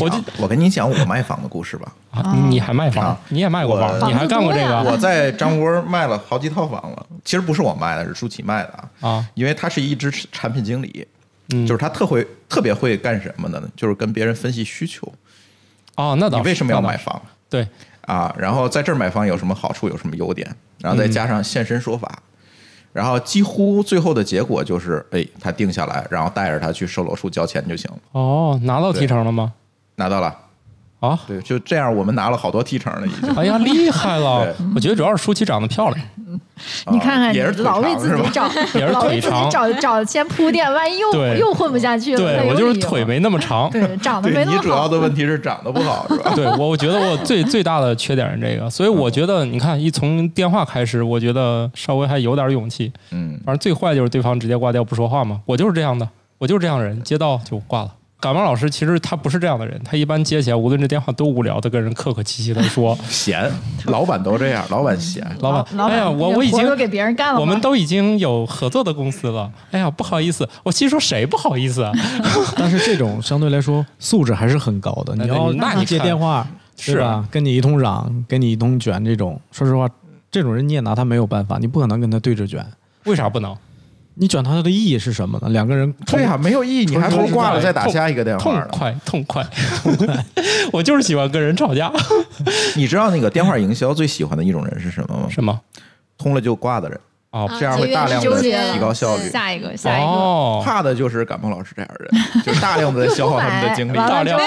[0.01, 1.93] 我就我跟你讲我卖房的故事吧。
[2.11, 3.17] 啊，你还卖房？
[3.29, 4.11] 你也卖过房？
[4.11, 4.83] 你还干过这个？
[4.83, 7.07] 我在张窝卖了好几套房了。
[7.25, 9.09] 其实不是我卖的，是舒淇卖的啊。
[9.09, 11.07] 啊，因为他是一支产品经理，
[11.51, 13.63] 嗯就是他特会特别会干什么呢？
[13.77, 15.11] 就是跟别人分析需求。
[15.95, 16.39] 哦，那倒。
[16.39, 17.23] 你为什么要买房？
[17.49, 17.67] 对
[18.07, 19.89] 啊，然后在这儿买房有什么好处？
[19.89, 20.49] 有什么优点？
[20.81, 22.23] 然后再加上现身说法。
[22.93, 27.99] 然后几乎最后的结果就是，哎，他定下来，然后带着他去售楼处交钱就行了。
[28.13, 29.53] 哦，拿到提成了吗？
[29.97, 30.35] 拿到了。
[31.09, 33.35] 啊，对，就这样，我们拿了好多提成了，已经。
[33.37, 34.55] 哎呀， 厉害了！
[34.75, 36.07] 我觉得主要是舒淇长得漂亮。
[36.91, 38.49] 你看看，也是 老为自己找，
[38.93, 42.19] 老为自己找找先铺垫，万一又又混不下去了。
[42.19, 44.63] 对我就是腿没那么长，对，长得没那么好。
[44.63, 46.33] 你主要的问题是长得不好，是吧？
[46.37, 52.91] 对，我我觉得我最最大的缺点是这个，所以我觉得你看，一从电话开始，我觉得稍微还有点勇气。
[53.11, 55.41] 嗯，反正最坏就是对方直接挂掉不说话嘛。
[55.45, 57.93] 我就是这样的，我就是这样的人，接到就挂了。
[58.19, 62.97] 感冒老师其实他不是这样的人，他一般接起来，无论这电话多无聊，他跟人客客气气的说。
[63.09, 63.51] 闲，
[63.85, 65.89] 老板都这样，老板闲，老板。
[65.89, 67.41] 哎呀，我我已经给别人干了。
[67.41, 69.53] 我们都已经有合作的公司了。
[69.71, 71.93] 哎呀，不好意思，我心说谁不好意思啊？
[72.57, 75.15] 但是这种相对来说素质还是很高的。
[75.15, 76.47] 你要那你接电话
[76.79, 77.27] 是吧？
[77.31, 79.89] 跟你一通嚷，跟你一通卷，这种说实话，
[80.31, 82.67] 这种人你也拿他没有办法，你不可能跟他对着卷。
[83.05, 83.57] 为啥不能？
[84.19, 85.49] 你转他的意义是什么呢？
[85.51, 89.45] 两个人对呀，没有意义，你还不如挂了再打下一个电话痛快，痛快，
[89.83, 90.25] 痛快！
[90.73, 91.93] 我就是喜欢跟人吵架。
[92.77, 95.29] 你知道那个电话营销最喜欢的一种人是什么吗？
[95.31, 95.61] 什么？
[96.17, 96.99] 通了就挂的人
[97.31, 99.29] 哦，这样会大量的提高效率。
[99.29, 104.41] 下一个，下一个，哦怕的就是感冒老师这样的人， 就是大量的在消耗他们的精力，大量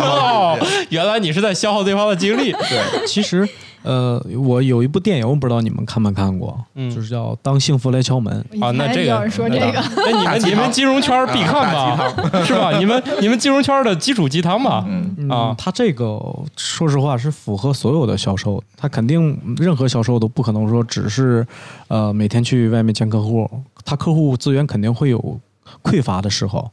[0.00, 0.58] 哦，
[0.88, 2.50] 原来你是在消耗对方的精力。
[2.52, 3.48] 对，其实。
[3.82, 8.70] 呃，我有一部电影，我不知道你们看没看过，就是叫《当幸福来敲门》啊。
[8.72, 9.72] 那这个说这个，
[10.10, 12.76] 那你们你们金融圈必看吧，是吧？
[12.78, 14.84] 你们你们金融圈的基础鸡汤吧。
[15.30, 16.18] 啊，他这个
[16.56, 21.46] 说实话是符合所有的销售，他肯定任何销售都不可能说只是
[21.88, 23.48] 呃每天去外面见客户，
[23.84, 25.40] 他客户资源肯定会有
[25.82, 26.70] 匮乏的时候。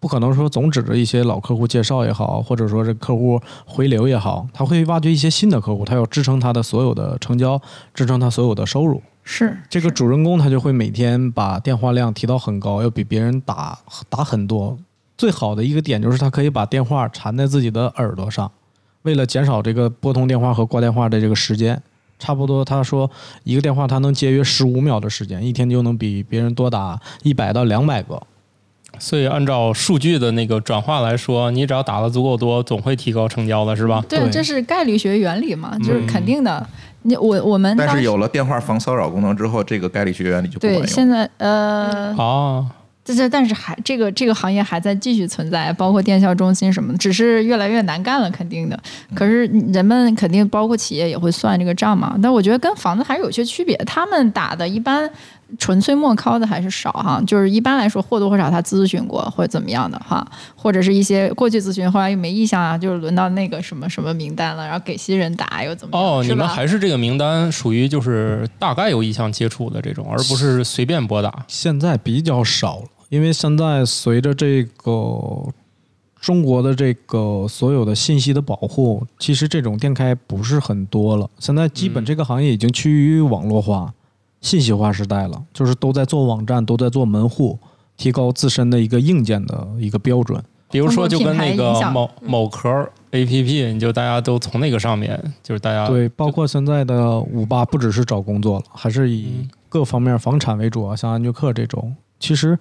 [0.00, 7.60] 不可能说总指着一些老客户介绍也好，或者说这客户回流也好，他会挖掘一些新的客户，他要支撑他的所有的成交，
[7.92, 9.02] 支撑他所有的收入。
[9.24, 14.78] 是这个主人公，他就会每天把电话量提到很高，要比别人打打很多。
[15.16, 18.50] 最好的一个点就是他可以把电话缠在自己的耳朵上，
[19.02, 21.82] 为了减少这个拨通电话和挂电话的这个时间，
[22.20, 23.10] 差不多他说
[23.42, 28.22] 一个电话他能节约十五秒的时间，一天就能比别人多打一百到两百个。
[28.98, 34.02] 所以，按照数据的那个转化来说，你只要打的足够多，总会提高成交的，是吧？
[34.08, 36.66] 对，这是概率学原理嘛，就是肯定的。
[37.02, 40.82] 你我我们但是有了电话防骚扰功能之后，这个概率学原理就不管用。
[40.82, 42.66] 对，现在呃哦，
[43.04, 48.78] 这这但是还这个这个行业还在继续存在，包括电销中心什么的，只是越来越难干了，肯定的。
[49.14, 52.18] 可是人们肯定包括企业也会算这个账嘛。
[52.20, 55.08] 但我觉得跟房子还是有些区别，他们打的一般。
[55.56, 65.98] 纯粹默考的还是少哈，就是一般来说或多或少他咨询过或者怎么样的哈，或者是一些过去咨询后来又没意向啊，就是轮到那个什么什么名单了，然后给新人打又怎么？
[65.98, 71.44] 哦，你们还是这个名单属于就是大概有意向接触的这种，而不是随便拨打。
[71.48, 74.92] 现在比较少了，因为现在随着这个
[76.20, 81.30] 中国的这个所有的信息的保护，其实这种店开不是很多了。
[81.38, 83.94] 现在基本这个行业已经趋于网络化。
[84.40, 87.58] 信息化时代了，就是都在做网站，都在做门户，
[87.96, 90.42] 提高自身的一个硬件的一个标准。
[90.70, 92.68] 比如说，就跟那个某某壳
[93.12, 102.58] A P P，你就大家都从那个上面，就是大家对，包括现在的五八，不只是找工作了，还是以各方面房产为主啊，像安居客这种，其实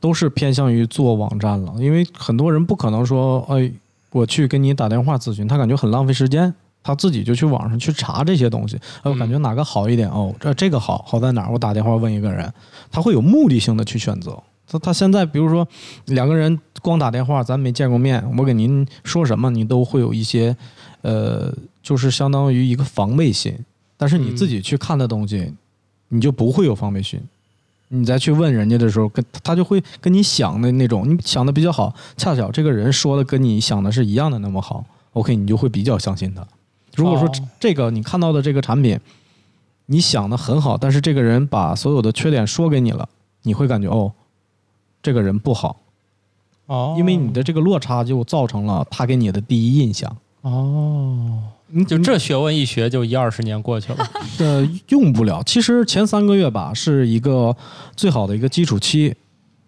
[0.00, 1.74] 都是偏向于做网站了。
[1.78, 3.70] 因为很多人不可能说，哎，
[4.10, 6.52] 我去跟你打电话咨询，他感觉很浪费时间。
[6.84, 11.50] 他自己就去网上去查这些东西，我感觉哪个好一点哦，这这个好好在哪儿？
[11.50, 12.52] 我打电话问一个人，
[12.92, 14.38] 他会有目的性的去选择。
[14.66, 15.66] 他他现在比如说
[16.06, 20.56] 两个人光打电话，咱没见过面，我给您说什么，你都会有一些
[21.02, 23.56] 呃，就是相当于一个防备心。
[23.96, 25.52] 但是你自己去看的东西，
[26.08, 27.20] 你就不会有防备心。
[27.88, 36.44] 你再去问人家的时候，跟他就会跟你想的那种，你想的比较好，恰巧这个人说的跟你想的是一样的那么好，OK，你就会比较相信他。
[36.94, 37.28] 如果说
[37.58, 38.98] 这个你看到的这个产品，
[39.86, 43.08] 你想的很好，但是这个人把所有的缺点说给你了，
[43.42, 44.12] 你会感觉哦，
[45.02, 45.76] 这个人不好，
[46.66, 50.16] 哦，因为你的这个落差就造成了他给你的第一印象。
[50.42, 54.10] 哦，你就这学问一学就一二十年过去了。
[54.38, 55.42] 呃，用不了。
[55.44, 57.56] 其实前三个月吧是一个
[57.96, 59.14] 最好的一个基础期，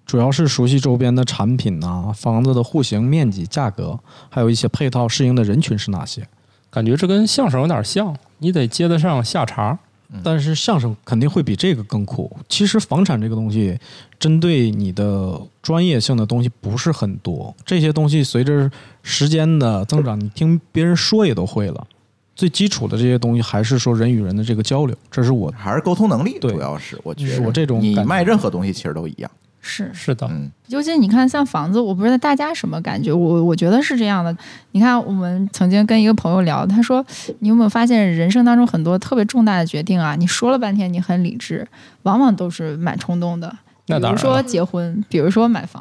[0.04, 6.26] 主要是熟悉周边的产品呐，房子的户型、面积、价格，还有一些配套适应的人群是哪些。
[6.76, 9.78] 感觉这跟相声有点像，你得接得上下茬，
[10.22, 12.30] 但是相声肯定会比这个更苦。
[12.50, 13.78] 其实房产这个东西，
[14.20, 18.70] 针对你的专业性的东西不是很多，这些东西随着
[19.02, 21.86] 时间的增长，你听别人说也都会了。
[22.34, 29.30] 最基础的这些东西，还是说人与人的这个交流，这是我还是沟通能力，主要是我觉得我这种你卖任何东西其实都一样。
[29.66, 34.37] 是是的，嗯尤其你看，像房子，我不知道大家什么感觉，我我觉得是这样的。
[34.72, 37.05] 你看，我们曾经跟一个朋友聊，他说
[37.40, 41.66] ：“你有没有发现，人生当中很多特别重大的决定啊，你说了半天你很理智，
[42.02, 45.81] 往往都是蛮冲动的。”比如说结婚，比如说买房，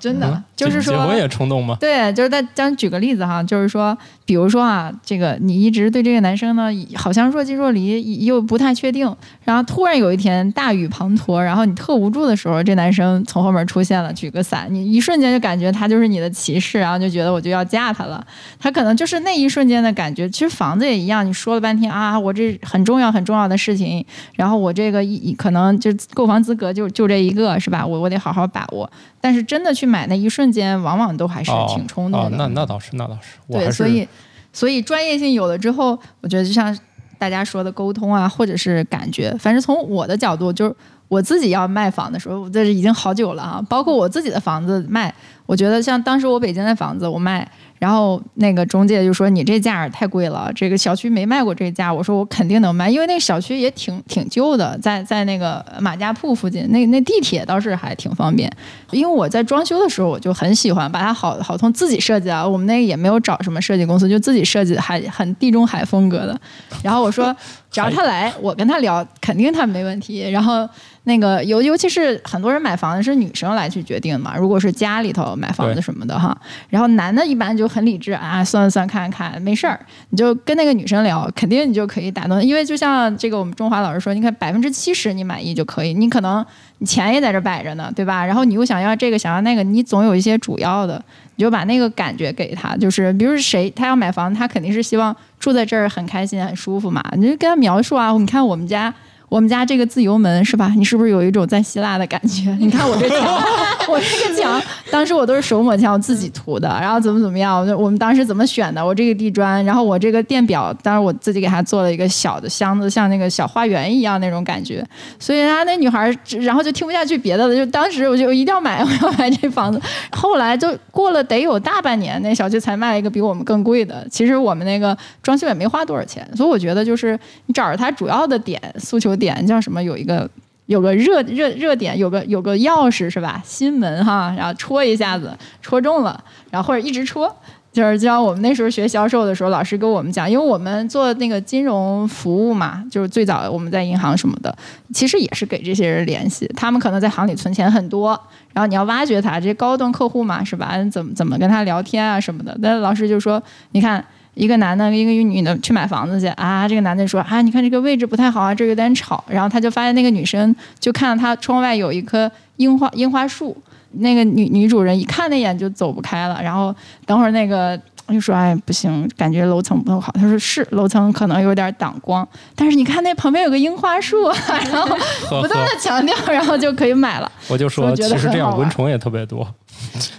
[0.00, 1.76] 真的就是说结婚也冲动吗？
[1.78, 18.26] 对，就是再咱举个例子哈，就是说，比如说啊，这个你一直对这个男生呢，好像若即若离，又不太确定，然后突然有一天大雨滂沱，然后你特无助的时候，这男生从后面出现了，举个伞，你一瞬间就感觉他就是你的骑士，然后就觉得我就要嫁他了。
[18.58, 20.28] 他可能就是那一瞬间的感觉。
[20.28, 24.04] 其实房子也一样，你说了半天啊，我这很重要很重要的事情，
[24.34, 27.11] 然后我这个一可能就购房资格就就。
[27.12, 27.86] 这一个是吧？
[27.86, 28.90] 我我得好好把握。
[29.20, 32.36] 但是真的去买那一瞬间，往往都还是挺冲动的。
[32.38, 33.36] 那那倒是，那倒是。
[33.52, 34.08] 对，所以
[34.50, 36.74] 所以专业性有了之后，我觉得就像
[37.18, 40.74] 大家说的沟通啊，或者是感觉，反正从我的角度，就是
[41.08, 43.62] 我自己要卖房的时候，这是已经好久了啊。
[43.68, 47.46] 包括我自己的房子卖，我觉得像当时我北京的房子，我卖。
[47.82, 51.92] 然后那个中介就说你这价太贵了，这个小区没卖过这价。
[51.92, 58.48] 我说我肯定能卖，因为那个小区也挺挺旧的，在在那个马家铺附近，那那地铁倒是还挺方便。
[58.92, 62.46] 因为我在装修的时候，我就很喜欢把它好好通自己设计啊。
[62.46, 66.40] 我们那也没有找什么设计公司，就自己设计，还很地中海风格的。
[66.84, 67.34] 然后我说
[67.72, 70.30] 只要他来，我跟他聊，肯定他没问题。
[70.30, 70.68] 然后。
[71.04, 76.32] 那个尤尤其是很多人买房子是女生来去决定嘛，如果是家里头买房子什么的哈，
[76.68, 79.80] 然后男的一般就很理智啊，算算看看没事儿，
[80.10, 86.46] 你就跟那个女生聊，肯定你就可以打动，因为就像这个我们中华老师说，你看百分之七十你满意就可以，你可能
[86.78, 88.24] 你钱也在这摆着呢，对吧？
[88.24, 91.04] 然后你又想要这个想要那个，你总有一些主要的，
[91.42, 98.94] 就把那个感觉给他，就是比如谁他要买房，他肯定是希望住在这儿很开心很舒服嘛，你就跟他描述啊，你看我们家。
[99.32, 100.70] 我们家这个自由门是吧？
[100.76, 102.54] 你是不是有一种在希腊的感觉？
[102.60, 103.34] 你看我这墙，
[103.88, 106.68] 我这个墙，当时我都是手抹墙，我自己涂的。
[106.68, 107.66] 然后怎么怎么样？
[107.66, 108.84] 我我们当时怎么选的？
[108.84, 114.86] 我这个地砖，然后我这个电表，当时我自己给他做了一个小的箱子，像那个小花园一样那种感觉。
[115.18, 119.80] 所以他那女孩，然后就听不下去别的了，就当时我就一定要买，我要买这房子。
[120.10, 124.06] 后来就过了得有大半年，那小区才卖了一个比我们更贵的。
[124.10, 129.16] 其实我们那个装修也没花多少钱，所以我觉得就是你找着它主要的点诉求。
[129.22, 129.80] 点叫什么？
[129.80, 130.28] 有一个
[130.66, 133.40] 有个热热热点，有个有个钥匙是吧？
[133.44, 137.32] 心门哈，然后戳一下子，戳中了，然后或者一直戳。
[137.72, 144.54] 就是就像我们那时候学销售的时候，老师跟我们讲，因为我们做那个金融服务嘛，就是最早我们在银行什么的，
[144.92, 148.10] 其实也是给这些人联系，他们可能在行里存钱很多，
[148.52, 150.76] 然后你要挖掘他这些高端客户嘛，是吧？
[150.92, 152.54] 怎么怎么跟他聊天啊什么的？
[152.60, 154.04] 那老师就说，你看
[154.34, 163.56] 一个男的，一个女的去买房子去啊，这个男的说啊，你看这个位置不太好啊，这有点吵，然后他就发现那个女生就看到他窗外有一棵樱花樱花树。
[163.96, 166.74] 那个女女主人一看那眼就走不开了，然后
[167.04, 167.78] 等会儿那个
[168.08, 172.26] 就说：“哎，不行，感觉楼层不好。”他说：“是楼层可能有点挡光，
[172.56, 174.16] 但是你看那旁边有个樱花树，
[174.48, 174.96] 然后
[175.42, 179.46] 不断的强调，然后就可以买了。”我就说，其实这样蚊虫也特别多。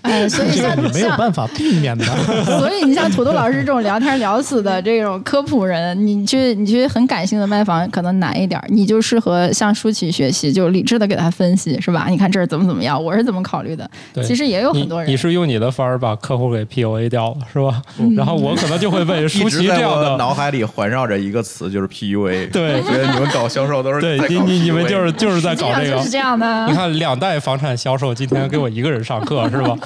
[0.01, 2.05] 哎，所以 像没有办法避免的。
[2.59, 12.07] 所以你像土豆老师这种聊天聊死的这种科普人，你去你去很感性的卖房可能难一点，你就适合向舒淇学习，就理智的给他分析，是吧？
[12.09, 13.89] 你看这儿怎么怎么样，我是怎么考虑的？
[14.23, 17.81] 其实也有很多人，你是用你的方儿把客户给 PUA 掉了，是吧？
[18.15, 22.51] 然后我可能就会被 舒淇这样的脑海里环绕着一个词，就是 PUA。
[22.51, 26.67] 对，觉得你们搞销售都是对你你你们就是就是在搞这个，是这样的。
[26.67, 29.77] 你看两代房产销售今天给我一个人上课，是吧？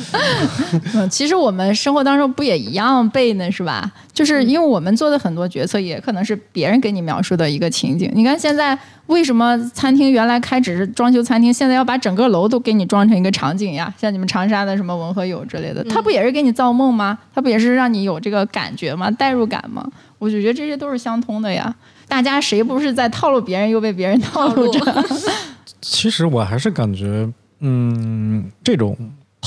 [0.96, 3.92] 嗯，其实我们生活当中不也一样背呢，是吧？
[4.14, 8.12] 就是因为我们做的很多决策，也可能是别人给你描述的一个情景。
[8.16, 13.94] 你看现在为什么餐厅原来开只是装修餐厅，现在要把整个楼都给你装成一个场景呀？
[13.98, 17.18] 像你们长沙的什么文和友之类的，它不也是给你造梦吗？
[17.36, 19.12] 它不也是让你有这个感觉吗？
[19.12, 19.88] 代入感吗？
[20.18, 21.74] 我就觉得这些都是相通的呀。
[22.08, 25.06] 大家谁不是在套路别人，又被别人套路着？
[25.82, 28.98] 其实我还是感觉，嗯，这种。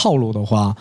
[0.01, 0.75] 套路的话，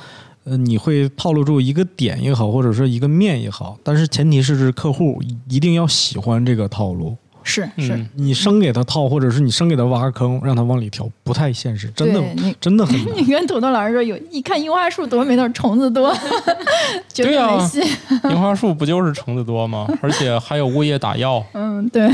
[0.45, 7.17] 呃，你会套路住一个点也好，或者说一个面也好，但是前提是客户一定要喜欢这个套路。
[7.43, 12.21] 是是，你生给他套，或者是你生给他挖坑，让他往里跳，不太现实，真的，
[12.61, 12.95] 真的很。
[13.15, 16.15] 你跟土豆老师说，有一看樱花树多没那虫子多，
[17.13, 17.81] 绝对没戏。
[18.25, 19.87] 樱花树不就是虫子多吗？
[20.01, 21.43] 而且还有物业打药。
[21.53, 22.09] 嗯，对，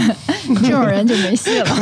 [0.61, 1.75] 这种人就没戏了，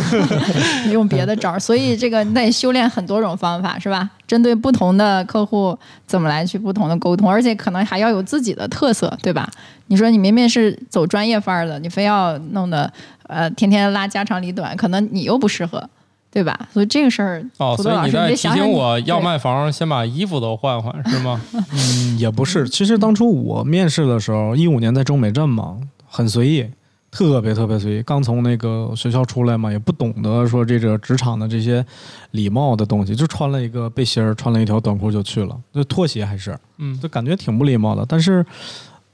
[0.91, 1.59] 用别的招儿。
[1.59, 4.09] 所以这个得修炼很多种方法，是吧？
[4.25, 5.77] 针对不同的客户，
[6.07, 9.47] 怎么来去不同的沟通，而且可能还要有自己的特色，对吧？
[9.87, 12.91] 你说你明明是走专业范儿的，你非要弄得
[13.27, 15.87] 呃天天拉家长里短，可能你又不适合，
[16.31, 16.67] 对吧？
[16.73, 21.41] 所以这个事儿哦，所以你在提醒我要卖房，先把衣服都换换，是吗？
[21.71, 22.67] 嗯，也不是。
[22.67, 26.65] 其实当初我面试的时候，一五年在中美镇嘛，很随意，
[27.11, 28.03] 特别特别随意。
[28.03, 31.85] 刚从那个学校出来嘛，也不懂得说这个职场的这些
[32.31, 38.05] 礼貌的东西，就穿了一个背心儿，穿了一条短裤就去了，就拖鞋还是，嗯，就感觉挺不礼貌的。
[38.07, 38.45] 但是。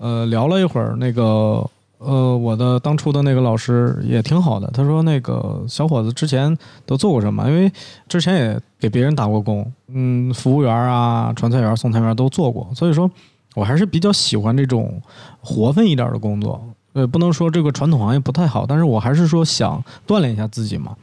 [0.01, 1.61] 呃，聊了一会儿，那个
[1.99, 4.69] 呃，我的当初的那个老师也挺好的。
[4.73, 7.47] 他说，那个小伙子之前都做过什么？
[7.49, 7.71] 因为
[8.07, 12.67] 之前也给别人打过工，嗯，服务员啊、传菜员、送菜员都做过。
[12.73, 13.09] 所以说
[13.53, 15.01] 我还是比较喜欢这种
[15.41, 16.63] 活分一点的工作。
[16.93, 20.95] 呃，不能说这个传统行业不太好，但是我还是说想锻炼一下自己嘛。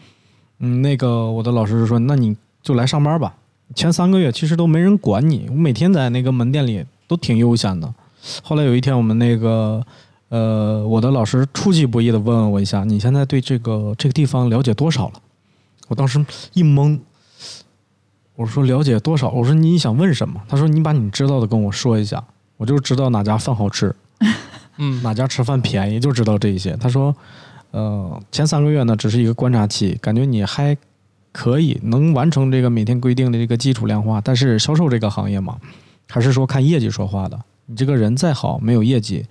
[0.61, 3.35] 嗯，那个我的老师说，那你就来上班吧。
[3.75, 7.93] 前三个月其实都没人管你，我每天在那个门店里都挺悠闲的。
[8.43, 9.85] 后来有一天，我们那个，
[10.29, 15.15] 呃，我的老师出其不意的问问我一下：“你现在对这个这个地方了解多少了？”
[15.89, 16.99] 我当时一懵，
[18.35, 22.25] 我说：“了解多少？”我说：“你想问什么？”他说：“你把你知道的跟我说一下。”
[22.59, 23.95] 我就知道哪家饭好吃，
[24.79, 26.75] 嗯，哪家吃饭便宜，就知道这一些。
[26.79, 27.15] 他说
[27.71, 30.75] ：“呃，前三个月呢，只是一个观察期，感觉你还
[31.33, 35.59] 可以能完成这个每天规定的这个基础量化，但是销售这个行业嘛，
[36.09, 39.27] 还是说看业绩说话的。”你这个人再好，没有业绩，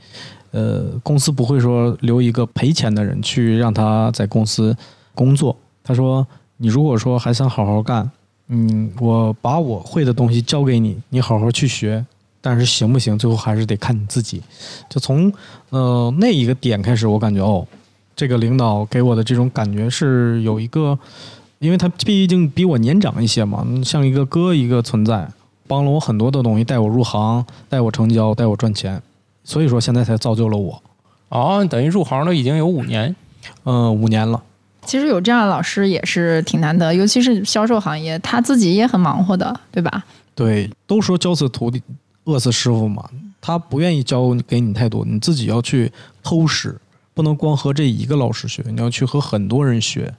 [0.55, 4.73] 呃，公司不会说留一个赔钱的人去让他在公司
[5.13, 5.53] 工作。
[5.83, 6.25] 他说
[6.55, 8.09] ：“你如果说还想好好干，
[8.47, 12.05] 嗯，我把我会的东西教给你，你好好去学。
[12.39, 14.41] 但是行不行，最后还是得看你自己。”
[14.89, 15.29] 就从
[15.71, 17.67] 呃那一个点开始，我感觉哦，
[18.15, 20.97] 这个领导给我的这种感觉是有一个，
[21.59, 25.29] 因为他毕竟比我年长一些嘛，像一个哥一个存在。
[25.67, 29.01] 帮了我很多的东西，带我入行，带我成交，带我赚钱，
[29.45, 30.83] 所以说现在才造就了我。
[31.29, 33.15] 哦，等于入行了已经有五年，
[33.63, 34.43] 嗯，五年了。
[34.85, 40.03] 其实有这样的老师也是挺难得，尤其是销售行业，他自己也很忙活的，对吧？
[40.35, 41.81] 对，都说教死徒弟，
[42.25, 43.09] 饿死师傅嘛。
[43.41, 45.91] 他不愿意教给你太多，你自己要去
[46.21, 46.75] 偷师，
[47.13, 50.13] 不能光和这一个老师学，你要去和很多人学。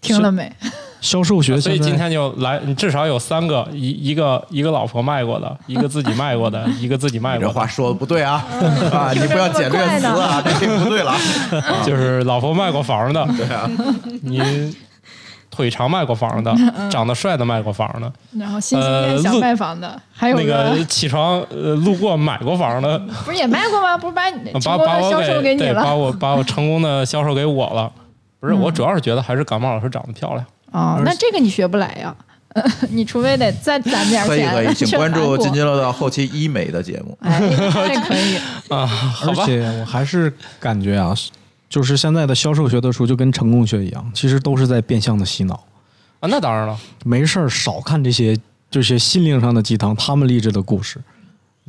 [0.00, 0.52] 听了没？
[1.02, 7.48] 销售学，所以今天就来，你至少有三个，一一个一个老婆卖过的，一个自己卖过的， 一个自己卖过。
[7.48, 8.42] 这话说的不对啊！
[8.90, 11.14] 啊，你不要简略词啊，这不对了。
[11.84, 13.68] 就是老婆卖过房的，对啊，
[14.22, 14.74] 你
[15.50, 16.54] 腿长卖过房的，
[16.88, 23.98] 长得帅的卖过房的，然后心心念想卖房的，还有那个起床呃路过买过房的，不是也卖过吗？
[23.98, 27.90] 不是把你把把我销售给你了，把我把我成功的销售给我了。
[28.38, 30.44] 不是，我主要是觉得还是感冒老师长得漂亮。
[30.72, 32.14] 哦，那这个你学不来呀。
[32.90, 34.26] 你除非得再攒点钱。
[34.26, 37.16] 可以可以， 请关注津津乐道后期医美的节目。
[37.24, 38.36] 哎，这可以
[38.68, 39.16] 啊。
[39.26, 41.14] 而且我还是感觉啊，
[41.70, 45.54] 就是现在的销售学的书就跟成功学一样，其实都是在变相的洗脑
[46.20, 46.28] 啊。
[46.28, 48.38] 那当然了，没事儿少看这些
[48.70, 51.00] 这些心灵上的鸡汤，他们励志的故事，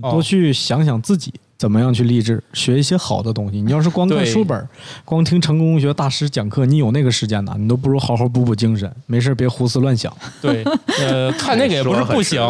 [0.02, 1.34] 多去想想自己。
[1.58, 2.44] 怎么样去励志？
[2.54, 3.62] 学一些好的东西。
[3.62, 4.68] 你要是光看书本，
[5.06, 7.56] 光听成功学大师讲课，你有那个时间呐？
[7.58, 8.92] 你都不如好好补补精神。
[9.06, 10.14] 没事别胡思乱想。
[10.42, 10.64] 对，
[11.00, 12.42] 呃， 看那个也不是不行，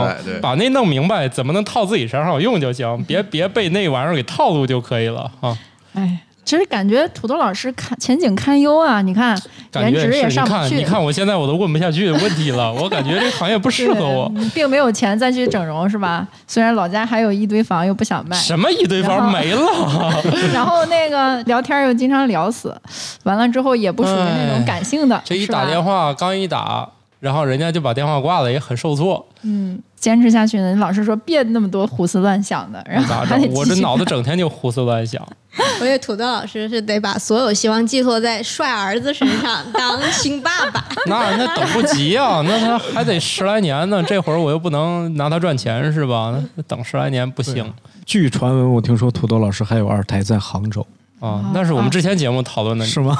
[0.41, 3.03] 把那弄明白，怎么能套自己身上用就行。
[3.03, 5.57] 别别被那玩意儿给套路就可以了啊。
[5.93, 6.19] 哎。
[6.45, 9.01] 其实感觉土豆老师看前景堪忧啊！
[9.01, 9.39] 你看，
[9.75, 10.75] 颜值也上不去。
[10.75, 12.71] 你看，我现在我都问不下去问题了。
[12.71, 16.27] 我感觉这个行业不适合我，并没有钱再去整容，是吧？
[16.45, 18.35] 虽然老家还有一堆房，又不想卖。
[18.35, 19.61] 什么一堆房没了？
[20.53, 22.75] 然后那个聊天又经常聊死，
[23.23, 25.21] 完了之后也不属于那种感性的。
[25.23, 26.87] 这一打电话刚一打，
[27.23, 29.25] 然后人家就把电话挂了，也很受挫。
[29.43, 29.81] 嗯。
[29.95, 30.73] 坚持下去呢？
[30.73, 35.25] 你老师说别那么多胡思乱想的， 然后我这脑子整天就胡思乱想。
[35.79, 40.85] 我觉得土豆老师是得把所有希望寄托在帅儿子身上当新爸爸。
[41.07, 42.43] 那那等不及啊！
[42.45, 44.03] 那他还得十来年呢。
[44.03, 46.37] 这会儿我又不能拿他赚钱是吧？
[46.55, 47.73] 那等十来年不行。
[48.05, 50.85] 据传闻，我听说土豆老师还有二胎在杭州。
[51.23, 53.15] 啊，那是我们之前节目讨论的，是吗？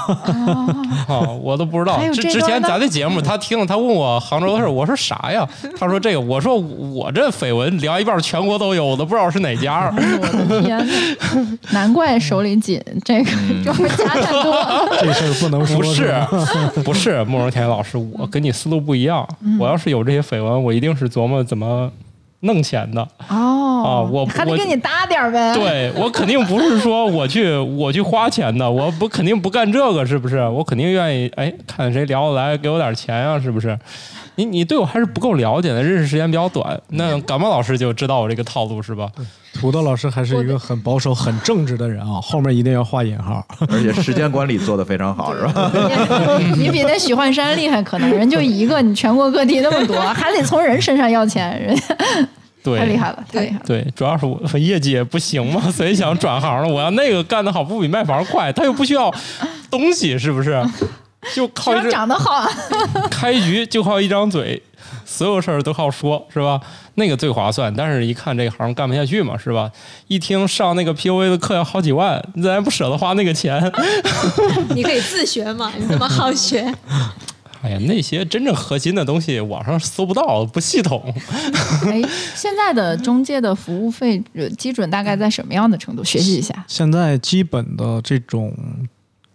[1.08, 1.98] 啊，我都不知道。
[2.10, 5.48] 之之前咱的节目，他听了，他问我杭州的事我说啥呀？
[5.80, 9.90] 他说这个，我说我这绯闻聊一半，全国都有，我都不知道是哪家。
[9.96, 10.94] 我的天哪，
[11.72, 13.32] 难怪手里紧，这个
[13.64, 14.54] 就是家太多。
[15.00, 15.78] 这事儿不能说。
[15.78, 16.14] 不是，
[16.84, 19.26] 不是，慕容田老师，我跟你思路不一样。
[19.58, 21.90] 我要是有这些绯闻，我一定是琢磨怎么。
[22.44, 25.54] 弄钱的哦啊，我还得给你搭点呗。
[25.54, 30.48] 对我肯定不是说我去我去花钱的，我不肯定不干这个，是不是？
[30.48, 33.78] 我肯定愿意哎，看谁聊得来，给我点钱啊，是不是？
[34.36, 36.80] 你你对我还是不够了解的，认识时间比较短。
[36.90, 39.08] 那感冒老师就知道我这个套路是吧？
[39.54, 45.72] 土豆老师还是一个很保守、很正直的人啊，后面一定要画引号， 而且时间管理做得非常好，是吧？
[46.58, 51.96] 你比那许幻山厉害，可能人就一个，你全国各地那么多，还得从人身上要钱，人 家
[52.78, 53.64] 太厉害了，太厉害了。
[53.68, 56.68] 对，主要是我业绩也不行嘛，所以想转行了。
[56.68, 58.52] 我要那个干得好，不比卖房快？
[58.54, 59.14] 他又不需要
[59.70, 60.66] 东西，是不是？
[61.34, 62.50] 就靠长得好，啊
[63.10, 64.62] 开局就靠一张嘴，
[65.06, 66.60] 所有事儿都靠说，是吧？
[66.96, 67.74] 那个最划算。
[67.76, 69.72] 但是一看这行干不下去嘛，是吧？
[70.08, 73.72] 一听上那个 P U A 的课要好几万，咱不舍得花那个钱。
[74.76, 76.74] 你可以自学嘛，你这么好学。
[77.62, 81.02] 哎呀，那些真正核心的东西网上搜不到，不系统。
[81.86, 82.02] 哎，
[82.36, 84.22] 现在的中介的服务费
[84.58, 86.04] 基准大概在什么样的程度？
[86.04, 86.54] 学习一下。
[86.68, 88.54] 现在基本的这种。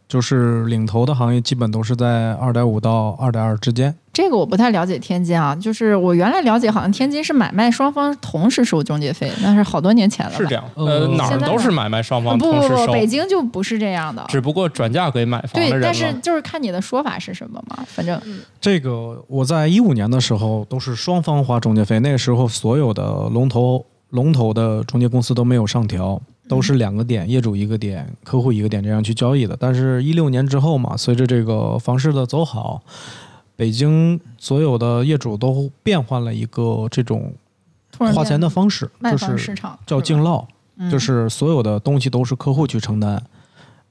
[0.08, 3.94] 就是领头的行业基本都是在二点五到二点二之间。
[4.12, 10.32] 这个我不太了解天津啊，就是我原来了解好像天津是买卖双方同时收中介费，那是好多年前了。
[10.32, 12.74] 是这样，呃，哪儿都是买卖双方同时收。
[12.74, 14.24] 不不不，北京就不是这样的。
[14.28, 18.20] 只不过转嫁给买房的人对，但是就是看你的说法是什么嘛，反正。
[18.60, 26.20] 这个我在一五年的时候都是双方花中介费，那个时候所有的龙头龙头的中介公司都没有上调。
[26.48, 29.56] 都是两个点，业主一个点，客户一个点，这样去交易的。
[29.58, 32.82] 但是，一六年之后嘛，随着这个房市的走好，
[33.54, 37.32] 北京所有的业主都变换了一个这种
[37.96, 39.54] 花钱的方式，就是
[39.86, 40.48] 叫净落，
[40.90, 43.22] 就是所有的东西都是客户去承担，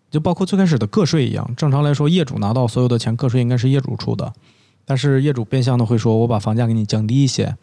[0.09, 1.49] 就包括最开始的个税一样。
[1.55, 4.33] 正常来说，业主拿到所有的钱，个税应该是业主出的，
[4.83, 7.55] 但是业主变相的会说：“我把房价给你降低一些。”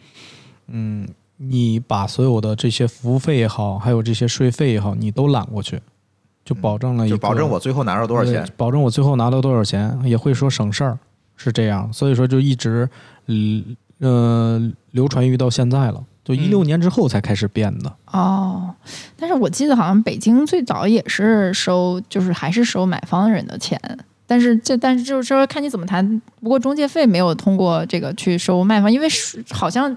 [0.68, 1.08] 嗯。
[1.36, 5.80] 你把所有的这些服务费也好，还有这些税费也好，你都揽过去，
[6.44, 10.96] 就保证了一个，保证我最后拿到多少钱，保证我最后拿到多少钱，也会说省事儿，
[11.36, 11.92] 是这样。
[11.92, 12.88] 所以说就一直，
[13.26, 17.92] 嗯呃，流传于到现在了，就一六年之后才开始变的。
[18.12, 18.72] 哦，
[19.16, 23.76] 但是我记得好像北京最早也是收，就是还是收买方人的钱，
[24.24, 26.22] 但是这但是就是说看你怎么谈。
[26.40, 29.08] 不过中介费没有通过这个去收卖方，因为
[29.50, 29.94] 好像。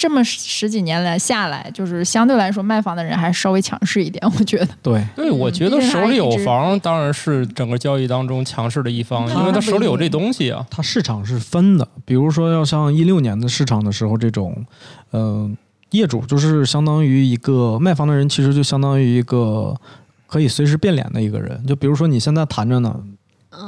[0.00, 4.68] 这么十几年来下来，就是相对来说卖房的人还是稍微强势一点，我觉得。
[4.82, 10.66] 对，对，我觉得手里有房当然是整个交易当中强势的一方，因为他手里有这东西啊。
[10.70, 14.64] 它市场是分的，比如说要像一六年的市场的时候，这种，
[15.12, 15.54] 嗯，
[15.90, 19.78] 业主就是相当于一个卖房的人，其实就相当于一个
[20.26, 21.62] 可以随时变脸的一个人。
[21.66, 22.98] 就比如说你现在谈着呢，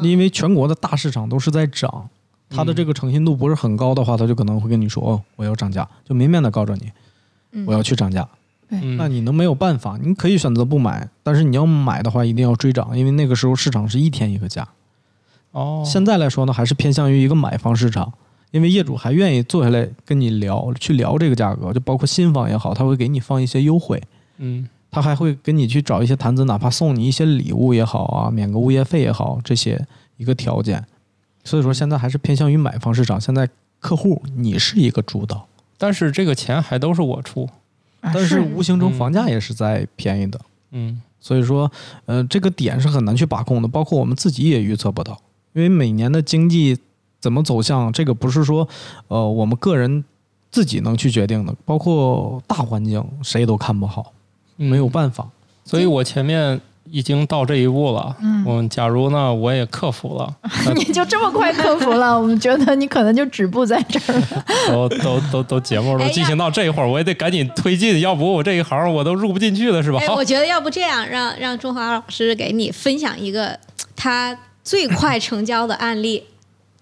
[0.01, 2.09] 因为全国的大市场都是在涨。
[2.55, 8.29] 他的这个诚信度不是很高的话，他就可能会跟你说：“哦，我要涨价。”就明面的告诉你，我要去涨价。
[8.75, 9.99] 嗯那你能没有办法？
[10.03, 14.67] 你可以选择不买，但是你要买的话，一定要追涨，因为那个时候市场是一天一个价。
[15.51, 18.11] 哦，现在来说呢，还是偏向于一个买方市场，
[18.51, 24.03] 因为业主还愿意坐下来跟你聊，去聊这个价格，就包括新房也好，他会给你放一些优惠，
[24.39, 29.87] 嗯他还会跟你去找一些谈资，哪怕送你一些礼物也好啊，免个物业费也好，这些
[30.17, 30.83] 一个条件。
[31.45, 33.49] 所以说现在还是偏向于买方市场，现在
[33.81, 35.47] 客户你是一个主导，
[35.79, 37.49] 但是这个钱还都是我出。
[38.01, 40.41] 啊但是无形中嗯房价也是在便宜的。
[40.73, 41.71] 嗯所以说，
[42.07, 45.17] 呃，这个点是很难去把控的，包括我们自己也预测不到，
[45.53, 46.77] 因为每年的经济
[47.21, 48.69] 怎么走向，这个不是说，
[49.07, 50.05] 呃，我们个人
[50.51, 54.13] 自己能去决定的，包括大环境谁都看不好，
[54.57, 55.29] 嗯没有办法。
[55.65, 56.61] 所以我前面
[56.93, 58.15] 已经到这一步了。
[58.21, 60.37] 嗯我假如呢，我也克服了，
[60.77, 64.45] 你就这么快克服了， 我们觉得你可能就止步在这儿了。
[64.69, 69.99] 都都都都节目都进行到这一会儿，我也得赶紧推进，要不我这一行我都入不进去了，是吧？
[70.15, 73.59] 我，觉得要不这样，让让中华老师给你分享一个
[73.97, 76.25] 他最快成交的案例，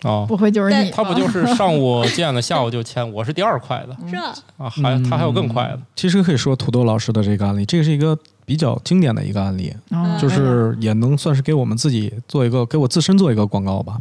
[0.02, 0.90] 哦，不会就是你？
[0.90, 4.16] 他不就是上午见了，下午就签， 我是第二快的是？
[4.56, 5.78] 啊，还他还有更快的。
[5.94, 8.18] 其实可以说土豆老师的这个案例，这个是一个
[8.51, 14.01] 比较经典的一个案例，哦就是也能算是给我们自己做一个，给我自身做一个广告吧。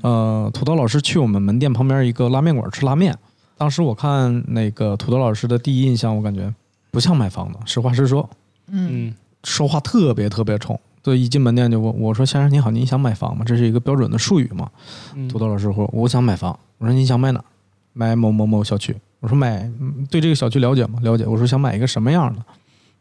[0.00, 3.14] 呃，土豆老师去我们门店旁边一个拉面馆吃拉面，
[3.58, 6.50] 当时我看那个土豆老师的第一印象，我感觉
[6.90, 8.26] 不像买房的，实话实说，
[8.68, 10.80] 嗯嗯说话特别特别冲。
[11.02, 14.70] 对，一进门店就问我说：“先生你好，您想买房吗？”这是一个标准的术语嘛。
[15.14, 17.44] 嗯土豆老师说：“我想买房。”我说：“你想买哪儿？
[17.92, 20.98] 买某某某小区。”我说：“买，嗯对这个小区了解吗？
[21.02, 22.42] 了解。”我说：“想买一个什么样的？”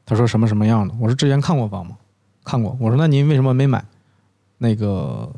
[0.10, 1.96] 他说：“什么什么样的？”我说：“之前看过房吗？
[2.44, 3.86] 看过。”我说：“那您为什么没买？
[4.58, 5.32] 那个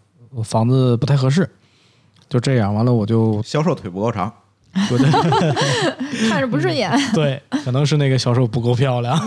[0.44, 1.50] 房子不太合适。”
[2.30, 4.32] 就这样，完了我就销售腿不够长，
[4.90, 5.04] 我就
[6.30, 6.90] 看着不顺眼。
[7.14, 9.18] 对，可能是那个销售不够漂亮。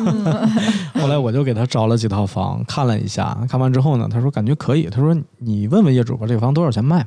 [0.95, 7.07] 后来我就给他找了几套房，看了一下，看完之后呢，他说感觉可以，他说你问问业主吧，这个房多少钱卖？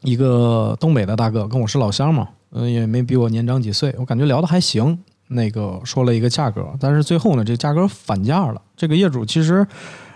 [0.00, 4.98] 一个东北的大哥跟我是老乡嘛，嗯，也没比我年长几岁，我感觉聊的还行。
[5.28, 8.60] 那个说了一个价格，但是最后呢，这价格反价了。
[8.76, 9.66] 这个业主其实，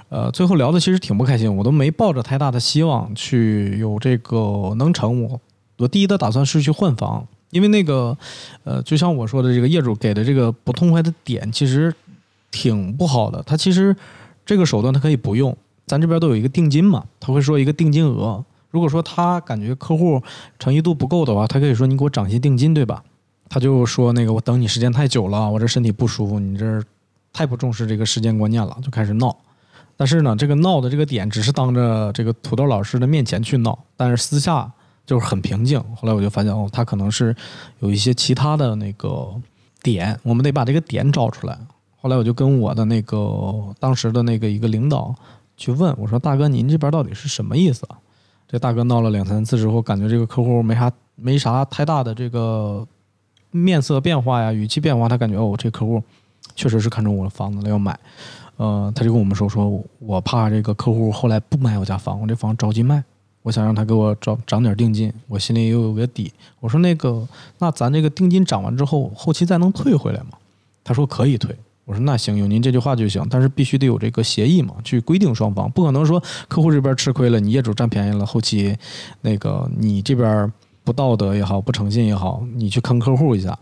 [0.09, 5.23] 呃，最后聊的其实挺不开心，我都没抱着太大的希望去有这个能成。
[5.23, 5.41] 我
[5.79, 8.17] 我第一的打算是去换房，因为那个，
[8.65, 11.93] 呃，就像我说的，这个业主给的这个不痛快的点其实
[12.51, 13.43] 挺不好的。
[13.43, 13.97] 他其实
[14.45, 15.57] 这个手段他可以不用，
[15.87, 18.45] 咱这边都有一个定金嘛，他会说一个定金额。
[18.71, 20.23] 如果说他感觉客户
[20.59, 23.03] 诚意度不够的话，他可以说你给我涨些定金，对吧？
[23.51, 26.83] 他就说那个我等你时间太久了，我这身体不舒服，你这
[27.33, 29.37] 太不重视这个时间观念了，就开始闹。
[29.97, 34.71] 但是呢，这个闹的这个点只是当着这个土豆老师的面前去闹，但是私下
[35.05, 35.79] 就是很平静。
[35.97, 37.35] 后来我就发现哦，他可能是
[37.81, 39.29] 有一些其他的那个
[39.83, 41.59] 点，我们得把这个点找出来。
[42.01, 45.15] 后来我就跟我的那个当时的那个一个领导
[45.57, 47.87] 去问我说：“大哥，您这边到底是什么意思？”
[48.49, 52.87] 这大哥闹了两三次之后，感觉这个客户没啥没啥太大的这个
[53.51, 56.03] 面色变化呀、语气变化，他感觉哦，这客户
[56.55, 57.99] 确实是看中我的房子了要买。
[58.57, 63.03] 呃，他就跟我们说说，我怕这个客户后来不买我家房，我这房着急卖，
[63.43, 66.31] 我想让他给我涨涨点定金，我心里也有个底。
[66.61, 67.27] 我说那个，
[67.59, 70.33] 那咱这个定金涨完之后，后期再能退回来吗？
[70.85, 71.57] 他说可以退。
[71.87, 78.77] 我说那行，有您这句话就行，但是必须得有这个协议嘛，去规定双方，不可能说客户这边吃亏了，你业主占便宜了，后期
[79.23, 80.53] 那个你这边
[80.91, 83.57] 不道德也好，不诚信也好，你去坑客户一下。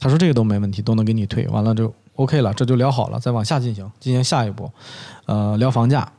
[0.00, 4.68] 他说这个都没问题，都能给你退，完了就 OK 了，这就聊好了，再往下进行，进行下一步，
[5.26, 6.12] 呃，聊房价，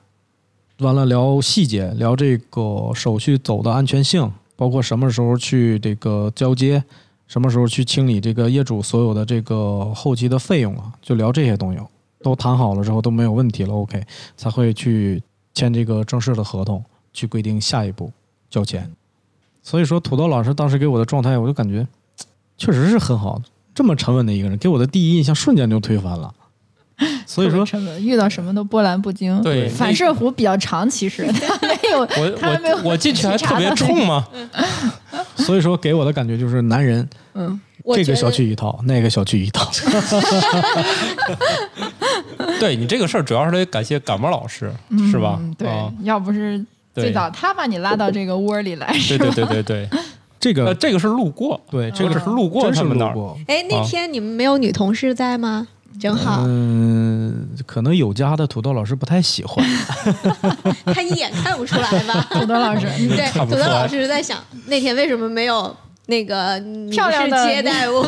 [0.78, 6.82] 完了聊细节，聊这个手续走的安全性，包括什么时候去这个交接，
[7.28, 11.80] 什么时候去清理这个业主所有的这个后期的费用啊，就聊这些东西，
[12.22, 14.02] 都谈好了之后都没有问题了，OK，
[14.38, 15.22] 才会去
[15.54, 18.10] 签这个正式的合同，去规定下一步
[18.50, 18.90] 交钱。
[19.64, 21.88] 所以说，土豆老师当时给我的状态，我就感觉
[22.58, 23.42] 确实是很好，
[23.74, 26.34] 这么沉稳的一个人，给我的第一印象瞬间就推翻了。
[27.26, 27.66] 所以说，
[28.00, 29.42] 遇到什么都波澜不惊。
[29.42, 34.28] 对反射弧比较长，其实他没有，我他没有我我进去还特别冲嘛，
[35.38, 37.60] 所以说给我的感觉就是男人，嗯，
[37.96, 39.72] 这个小区一套，那个小区一套。
[42.60, 44.72] 对你这个事儿主要是得感谢感冒老师，
[45.12, 45.54] 是吧嗯？
[45.58, 49.90] 对啊，要不是对最早他把你拉到这个窝里来，对对对对
[50.40, 53.16] 这个这个是路过，对，这个是路过他们那儿。
[53.48, 55.68] 哎，那天你们没有女同事在吗？
[56.00, 59.64] 正好，嗯，可能有家的土豆老师不太喜欢。
[60.94, 62.28] 他一眼看不出来吧？
[62.34, 65.74] 土豆老师，对，土豆老师在想那天为什么没有
[66.08, 66.60] 那个
[66.92, 68.04] 漂亮的接待我。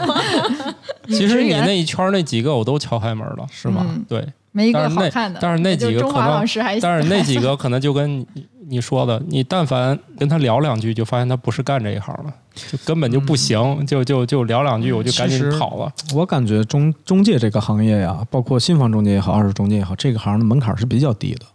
[1.10, 3.86] 其实你那一圈那几个我都敲开门了，是吗？
[4.10, 5.40] 对，没一个但是那好看的。
[5.40, 8.26] 但是那几个可能华老师还，但是那几个可能就跟
[8.68, 15.92] 你你说的，你但凡跟他聊两句，就发现他不是干这一行的，就根本就不行，就就就聊两句，我就赶紧跑了。
[16.14, 21.46] 我感觉中中介这个行业呀，包括新房中介也好，二手中介也好，这个行的门槛是比较低的。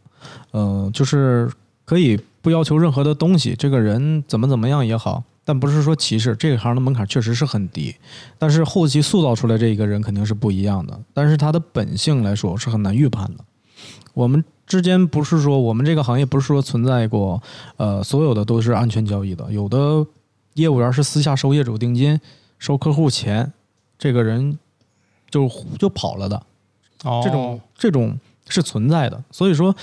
[0.52, 1.50] 嗯、就是
[1.84, 6.34] 可以不要求任何的东西，这个人怎么怎么样也好，但不是说歧视。
[6.36, 7.94] 这个行的门槛确实是很低，
[8.38, 10.98] 但是后期塑造出来这一个人肯定是不一样的。
[11.12, 13.44] 但是他的本性来说是很难预判的。
[14.12, 17.42] 我们之间不是说我们这个行业不是说存在过，
[17.76, 20.06] 呃，所有的都是安全交易的，有的
[20.54, 22.20] 业务员是私下收业主定金、
[22.56, 23.52] 收客户钱，
[23.98, 24.56] 这个人
[25.28, 26.40] 就就跑了的，
[27.02, 28.16] 哦，这种这种
[28.48, 29.20] 是存在的。
[29.32, 29.74] 所以说，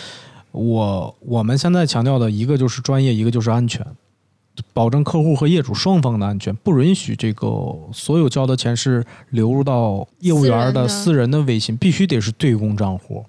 [0.51, 3.85] 我我们现在强调的一个就是专业，一个就是安全，
[4.71, 13.25] 保证客户和业主双方的安全，不允许这个所有交的钱是流入到业务员的私私人的微信，必须得是对公账户。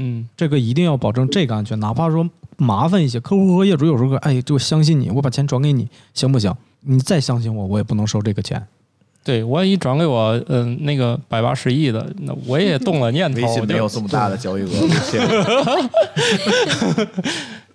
[0.00, 6.54] 嗯，这个一定要保证这个安全，哪怕说麻烦一些，客户和业主有时候哎，就相信你，我把钱转给你，行不行？
[6.82, 8.64] 你再相信我，我也不能收这个钱。
[9.24, 14.70] 对，万一转给我，嗯、那个百八十亿的，那我也动了念头， 微信没有这么大的交易额。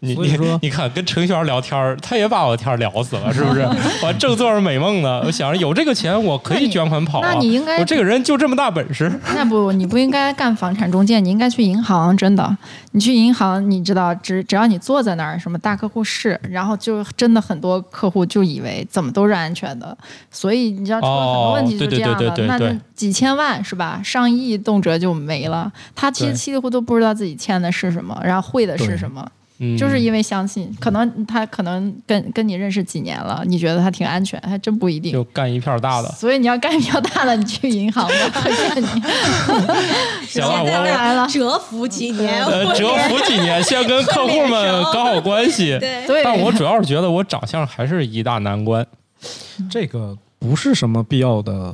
[0.03, 3.61] 你你你看，跟程序员聊天儿，他也把我天聊死了，是不是？
[4.03, 7.29] 我正做着美梦呢，我想着有这个钱，我可以捐款跑啊。
[7.31, 9.09] 那你应该我这个人就这么大本事。
[9.33, 12.15] 那不，你不应该干房产中介，你应该去银行。
[12.17, 12.57] 真的，
[12.91, 19.97] 你去银行，你知道，只只要你坐在那儿，什么大客户室，然后就真的很多客户就以为怎么都是安全的，
[20.29, 22.19] 所以你知道出了很多问题哦对对就这样的。
[22.19, 24.01] 对对对对那那几千万是吧？
[24.03, 25.71] 上亿动辄就没了。
[25.95, 29.25] 他其实稀里糊涂不知道自己欠的是什么，然后汇的是什么。
[29.59, 35.11] 嗯，就是因为相信，可能他可能跟跟你认识几年了，你觉得他挺安全，还真不一定。
[35.11, 36.09] 就干一票大的。
[36.13, 38.87] 所以你要干一票大的，你去银行吧，推荐你。
[40.27, 42.43] 行了，现在我来了，蛰伏几年，
[42.75, 45.77] 蛰伏几年， 先跟客户们搞好关系。
[45.79, 48.85] 对，对，但我主要是觉得我长相还是一大难关。
[49.69, 51.73] 这个不是什么必要的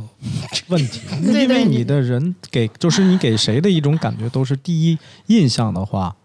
[0.68, 6.16] 问题， 因为你的人给就是你给谁的一种感觉都是第一印象的话，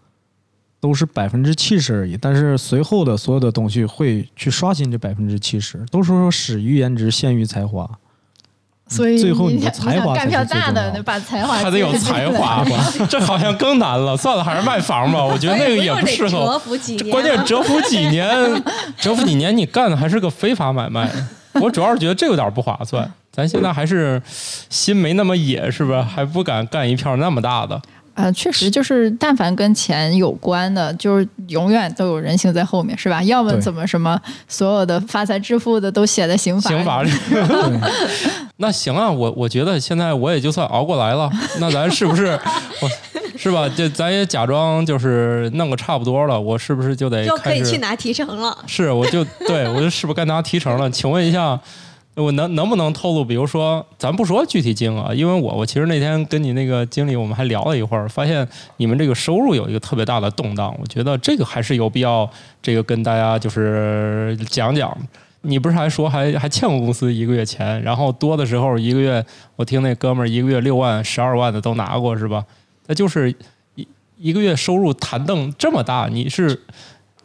[0.85, 7.89] 都是百分之七十而已，但是随后的所有的东西会去刷新这百分之七十，都是说始于颜值，先于才华。
[8.87, 14.15] 所以最后你的才华想干票才是最大的，把才华还得有才华吧， 这好像更难了。
[14.15, 15.25] 算了，还是卖房吧。
[15.25, 16.59] 我觉得那个也不适合蛰。
[16.61, 18.29] 伏几年，关键蛰伏几年，
[19.01, 21.11] 蛰伏几年，你干的还是个非法买卖。
[21.53, 23.11] 我主要是觉得这有点不划算。
[23.31, 24.21] 咱现在还是
[24.69, 25.99] 心没那么野，是不是？
[26.03, 27.81] 还不敢干一票那么大的。
[28.15, 33.21] 呃，确实就是，但凡跟钱有关的，就是永远都有人性在后面，是吧？
[33.23, 37.11] 要么怎么什么所有的发财致富的都写在刑法里刑法里。
[38.57, 41.29] 那行啊，我我觉得现在我也就算熬过来了。
[41.59, 42.27] 那咱是不是，
[42.81, 42.89] 我
[43.37, 43.67] 是吧？
[43.67, 48.57] 就咱也假装就是弄个差不多了，我是不是就得就可以去拿提成了。
[48.65, 50.89] 是，我就对我就是不是该拿提成了？
[50.89, 51.59] 请问一下，
[52.15, 53.25] 我能能不能透露？
[53.25, 58.47] 比如说，咱不说具体金额，因为我我其实那天跟你那个经理我们还聊了一会儿，发现
[58.77, 62.29] 你们这个收入有一个特别大的动荡，我觉得这个还是有必要
[62.61, 64.97] 这个跟大家就是讲讲。
[65.41, 69.23] 你不是还说还还欠过公司一个月钱，然后多的时候一个月，
[69.55, 72.43] 我听那哥们儿一个月六万、十二万的都拿过是吧？
[72.87, 73.29] 那就是
[73.75, 73.87] 一
[74.17, 76.59] 一个月收入弹凳这么大，你是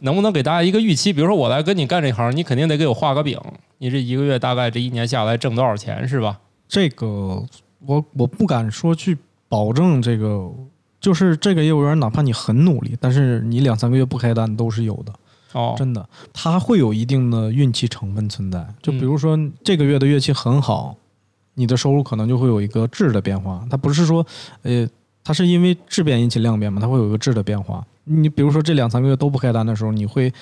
[0.01, 1.13] 能不能给大家一个预期？
[1.13, 3.39] 比如说我来跟你干这行，你肯定得给我画个饼，
[3.79, 6.39] 你这一个月大概这一年下来挣多少钱是吧？
[6.69, 7.45] 这个
[7.87, 9.17] 我我不敢说去
[9.49, 10.51] 保证这个，
[11.01, 15.13] 就是这个业务员，哪怕你很努力，但是你两三个月不开单都是有的。
[15.53, 18.65] 哦，真的，它会有一定的运气成分存在。
[18.81, 20.97] 就比如说这个月的月气很好，
[21.55, 23.67] 你的收入可能就会有一个质的变化。
[23.69, 24.25] 它不是说，
[24.63, 24.89] 呃，
[25.25, 27.85] 它是因为质变引起量变嘛，它会有一个质的变化。
[28.11, 30.33] 你比如说这两三个月都不开单的时候，你会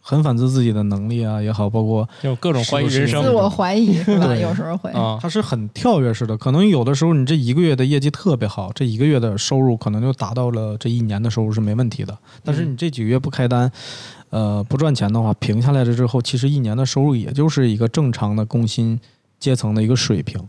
[0.00, 4.26] 很反思自己的能力啊也好，包括就各种怀疑人生自我怀疑是吧？
[4.26, 4.88] 对有时候会。
[4.92, 6.36] 啊，它是很跳跃式的。
[6.38, 12.16] 可能有的时候你这一个月的业绩特别好，这一个月的收入可能就达到了这一年的收入是没问题的。
[12.44, 13.68] 但是你这几个月不开单，
[14.30, 19.00] 呃，不赚钱的话，平下来了之后，其实一年的收入也就是一个正常的工薪
[19.40, 20.40] 阶层的一个水平。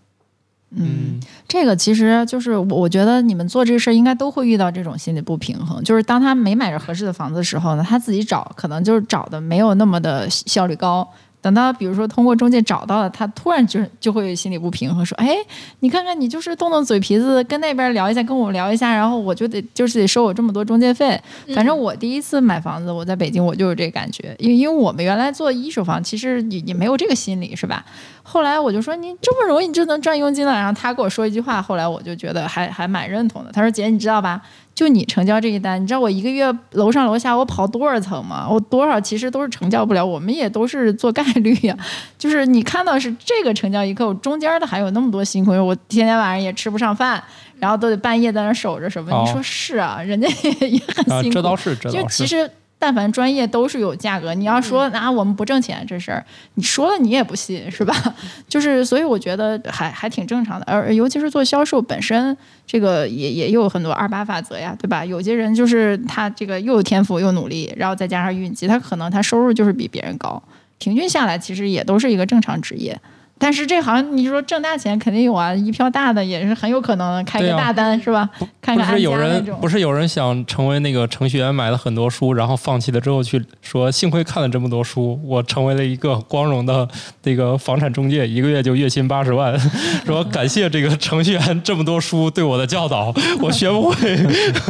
[0.75, 11.07] 嗯，这个其实就是我我觉得你们做这个事儿应该都会遇到这种心理不平衡，就是当他没买着合适的房子的时候呢，他自己找可能就是找的没有那么的效率高。
[11.39, 15.33] 等等到比如说通过中介找到了，他突然就就会心里不平衡，说：“哎，
[15.79, 21.17] 你看看你就是动动嘴皮子跟那边聊一下，跟我聊一下，然后我就得就是得收我这么多中介费。
[21.55, 27.85] 反正我第一次买房子，我在北京我就有这感觉，因为因为我们原来做一手房，其实也也没有这个心理，是吧？
[28.29, 33.49] 后来我就说你这么容易就能赚佣金了，然后他跟我说一句话，后来我就觉得还还蛮认同的。
[33.53, 34.41] 他说：“姐，你知道吧？”
[34.75, 38.45] 就你成交这一单，你知道我一个月楼上楼下我跑多少层吗？
[38.47, 41.75] 我多少其实都是成交不了，我们也都是做概率呀。
[42.19, 47.23] 就是你看到是这个成交一刻，我中间的还有那么多辛苦，我天天晚上也吃不上饭，
[47.59, 49.23] 然后都得半夜在那守着什么？
[49.25, 51.35] 你说是啊，人家也也很辛苦。
[51.35, 52.17] 这倒是，这倒是。
[52.17, 52.51] 其实。
[52.79, 56.23] 但凡专业都是有价格，你要说啊我们不挣钱这事儿，
[56.53, 57.95] 你说了你也不信是吧？
[58.47, 65.03] 就是所以我觉得还还挺正常的，而尤其是做销售本身，这个也也有很多二八法则呀，对吧？
[65.03, 70.41] 有些人就是他这个又有天赋又努力，然后再加上运气，他可能他收入就是比别人高，
[70.77, 72.99] 平均下来其实也都是一个正常职业。
[73.39, 78.27] 但是这行你说挣大钱肯定有啊，一票大的也是很有可能开个大单是吧？
[78.61, 86.87] 看看不是有人不是有人想成为那个程序员，买了很多书，然后放弃了之后去说，幸亏看了这么多书，我成为了一个光荣的
[87.23, 89.57] 那个房产中介，一个月就月薪八十万，
[90.05, 94.17] 说感谢这个程序员这么多书对我的教导，我学不会。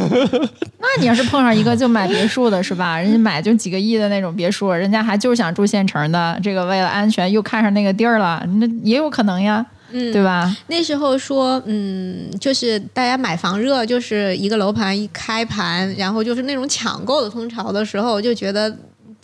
[0.80, 3.00] 那你要是碰上一个就买别墅的是吧？
[3.00, 8.44] 人家买就几个亿的那种别墅，人家还就是想住县城的，这个为了安全又看上那个地儿了。
[8.60, 10.56] 那也有可能呀，嗯，对吧？
[10.68, 18.76] 那时候说，嗯，就是大家买房热，就是一个楼盘一开盘，然后就是那种抢购的风潮的时候，就觉得。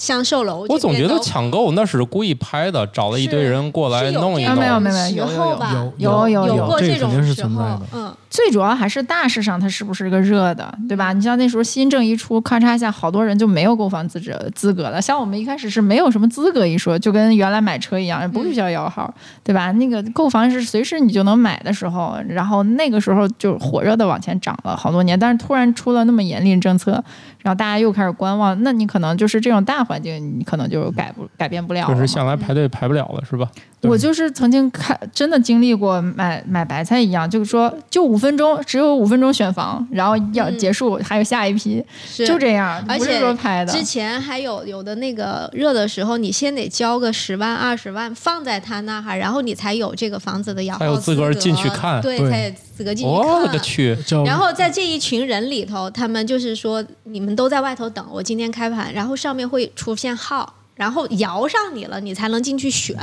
[0.03, 4.55] 像售楼，我总觉得抢购那是故意拍的，找了一堆人过来弄一弄。
[4.55, 7.79] 没有没有没有有有有有有过这种时候。
[7.93, 11.13] 嗯，最主要还是大市上它是不是个热的，对吧？
[11.13, 15.01] 你像那时候新政一出，咔嚓一下，好多人就没有购房资质资格了。
[15.01, 19.71] 像我们一开始是没有什么资格一说，就跟原来买车一样，不需要摇号，对吧？
[19.71, 27.01] 那个购房是随时你就能买的时候，然后那个时候就火热的往前涨了好多年，但是突然出了那么严厉的政策。
[27.43, 31.87] 然后大家又开始观望，那你可能就是这种大环境，你可能就改不改变不了。
[31.87, 33.47] 就是向来排队排不了了，是吧？
[33.83, 41.83] 我就是曾经看，真的经历过买买白菜一样，就是说就五分钟，只有五分钟选房，然后要结束，还有下一批，
[42.15, 42.83] 就这样。
[42.87, 53.13] 而且说拍的之前还有有的那个热的时候，你先得交个十万二十万放在他那哈，然后你才有这个房子的摇号资格进去看，对，才有资格进去看。
[53.13, 53.97] 我的去！
[54.25, 62.97] 然后在这一群人里头，他们就是说你们都在外头等，我今天开盘，然后上面会出现号，然后摇上你了，你才能进去选。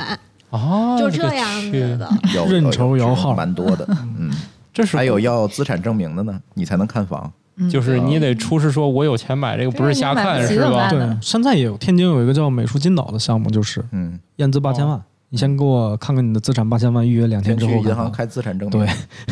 [0.51, 2.11] 哦，就这样子的，
[2.49, 3.35] 认筹摇号。
[3.35, 3.87] 蛮多的，
[4.19, 4.31] 嗯，
[4.73, 7.33] 这是还有要资产证明的呢，你才能看房，
[7.71, 10.89] 就是你得出示说我有钱买这个，不是瞎看是吧？
[10.91, 18.89] 对，现在也有，天津有一个叫美术金岛的项目，就是嗯，验资八千万，你先给我看看你的资产八千万，预约两天之后银行开资产证明，对，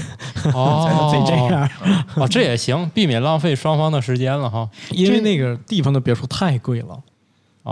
[0.54, 1.68] 哦，得这样，
[2.14, 6.96] 哦，这也行，避免浪费双方的时间了哈，因为那个地方的别墅太贵了。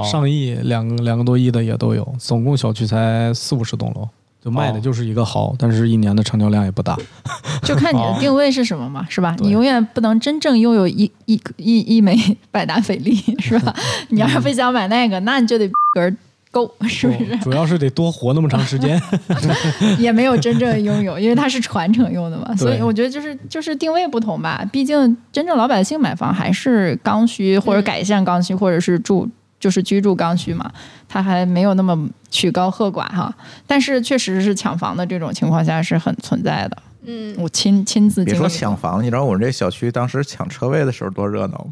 [0.04, 4.08] 上亿、两个两个多亿的也都有，总共小区才四五十栋楼，
[4.42, 6.96] 就卖的就是一个好，但是一年的成交量也不大。
[7.62, 9.34] 就看你的定位是什么嘛，是吧？
[9.40, 12.16] 你永远不能真正拥有一一一一枚
[12.52, 13.74] 百达翡丽，是吧？
[14.10, 16.12] 你要是非想买那个，那你就得个
[16.52, 17.36] 够，是不是？
[17.38, 19.00] 主要是得多活那么长时间。
[19.98, 24.64] 也没有真正拥有，因为它是传承用的嘛，所以我觉得就是就是定位不同吧。
[24.70, 29.28] 毕竟真正老百姓买房还是刚需或者改善刚需，或者是住。
[29.58, 30.70] 就是居住刚需嘛，
[31.08, 33.34] 它还没有那么曲高和寡哈，
[33.66, 36.82] 但是确实是抢房的这种情况下是很存在的。
[37.08, 41.66] 嗯，我亲亲自别说抢房，你知道我们这小区当时抢车位的时候多热闹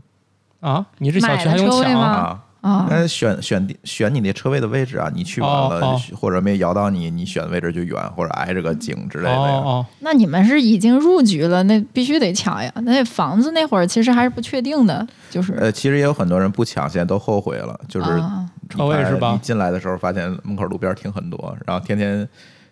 [0.61, 0.87] 啊！
[0.99, 2.44] 你这小区还用抢啊？
[2.65, 9.37] 啊，那选选选你那车位的位置啊，你去完了或者没摇到你，你选的位置就远或者挨着个井之类的。
[9.37, 12.73] 哦那你们是已经入局了，那必须得抢呀。
[12.77, 17.79] 那房子那会儿其实还是不确定的，就是呃，其实也有很多人不抢，现在都后悔了。
[17.87, 18.07] 就是
[18.71, 19.33] 车位是吧？
[19.33, 22.27] 你进来的时候发现门口路边停很多，然后天天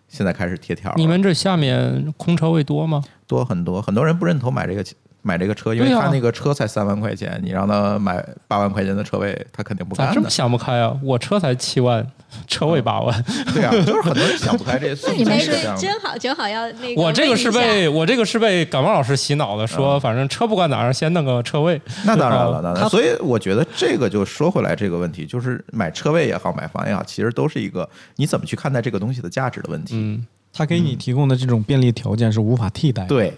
[0.07, 0.91] 现在开始贴条。
[0.95, 3.03] 你们这下面空车位多吗？
[3.27, 4.83] 多很多，很多人不认同买这个。
[5.25, 10.07] 买这个车，因为他那个车才三万块钱，你让他买八万块钱的车位，他肯定不干。
[10.07, 10.95] 咋这么想不开啊？
[11.01, 12.05] 我车才七万，
[12.45, 13.23] 车位八万。
[13.53, 14.93] 对啊， 就是很多人想不开这。
[15.07, 17.01] 那你们是真好，正好要那个。
[17.01, 21.81] 我这个是被我这个是被感冒老师洗脑的，说反正车不管哪样，先弄个车位。
[22.05, 29.93] 那当然了，那所以我觉得这个就说回来这个问题，就是买车位也好，买房也好，其实都是一个你怎么去看待这个东西的价值的问题。
[29.95, 33.05] 嗯，他给你提供的这种便利条件是无法替代。
[33.05, 33.33] 对。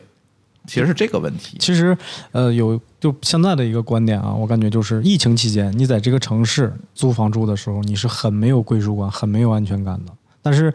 [0.67, 1.57] 其实是这个问题。
[1.59, 1.97] 其实，
[2.31, 10.11] 呃，有就现在的一个观点啊，我感觉就是疫情期间，你在这个城市租房住的时候，你是很没有归属感、很没有安全感的。
[10.41, 10.73] 但是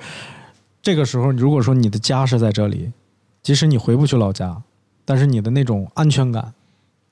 [0.83, 2.93] 这个时候，如果说你的家是在这里，
[3.43, 4.61] 即使你回不去老家，
[5.05, 6.53] 但是你的那种安全感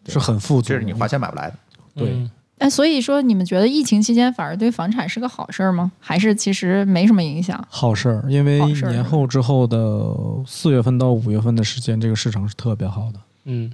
[0.06, 0.74] 是很富足的。
[0.74, 1.56] 这是你花钱买不来的。
[1.94, 5.90] 对嗯哎，所以说你们觉得疫情期间反而对房产是个好事儿吗？
[6.00, 7.62] 还是其实没什么影响？
[7.70, 10.14] 好事儿，因为年后之后的
[10.46, 13.20] 四月份到五月份的时间，这个市场是特别好的。
[13.44, 13.72] 嗯，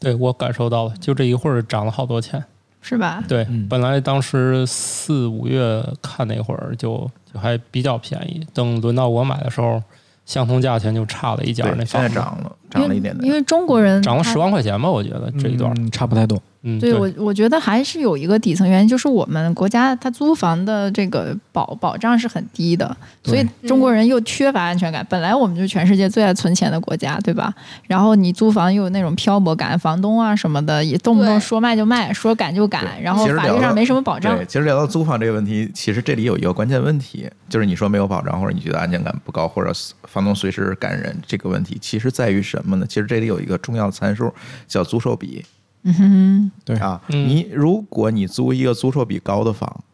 [0.00, 2.44] 对我感受到了，就这一会儿涨了好多钱。
[2.86, 3.24] 是吧？
[3.26, 9.82] 对，嗯本来当时四五月看那会儿就就还比较便宜，等轮到我买的时候，
[10.26, 13.26] 相同价钱就差了一家对，现那房子，在涨了，涨了一点点。
[13.26, 15.72] 因为中国人他涨了十万块钱吧，我觉得这一段。
[15.78, 16.40] 嗯、差不太多。
[16.66, 25.06] 嗯，对我，我觉得还是有一个底层原因，就是我们国家它租房的这个保保障是很低的，所以中国人又缺乏安全感。
[25.10, 27.52] 本来我们就是全世界最爱存钱的国家，对吧？
[27.86, 34.46] 然后你租房又有那种漂泊感，房东啊什么的也动不动说卖就卖，说赶就赶，然后法律上没什么保障对，。
[34.46, 39.70] 其实聊到租房这个问题，其实这里有一个关键问题，就是你说没有保障，或者你觉得安全感不高，或者
[40.04, 42.86] 房东随时赶人，这个问题其实在于什么呢？
[42.86, 44.32] 其实这里有一个重要的参数
[44.66, 45.44] 叫租售比
[45.82, 47.00] 嗯哼，对啊。
[47.08, 49.84] 嗯你如果你租一个租售比高的房，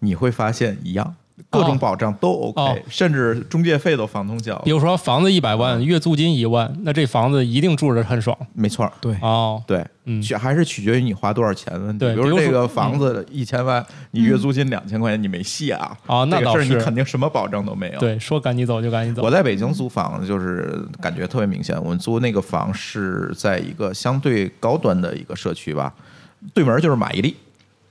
[0.00, 1.14] 你会发现一样。
[1.56, 8.92] 各种保障都 OK，、哦甚至中介费都房东交比，如说房子一百万，月租金一万，那这房子一定住着很爽没错儿。
[9.00, 9.62] 对，哦。
[9.66, 11.98] 对，嗯取还是取决于你花多少钱的问题。
[11.98, 15.96] 对比如说这个房子一千万，你月租金两千块钱，你没戏啊！
[16.06, 19.22] 哦那这个事你肯定什么保障都没有。，对，说赶紧走就赶紧走。
[19.22, 21.76] 我在北京租房就是感觉特别明显。
[21.82, 25.92] 我们租那个房是在一个相对高端的一个社区吧，
[26.54, 27.34] 对门就是马伊琍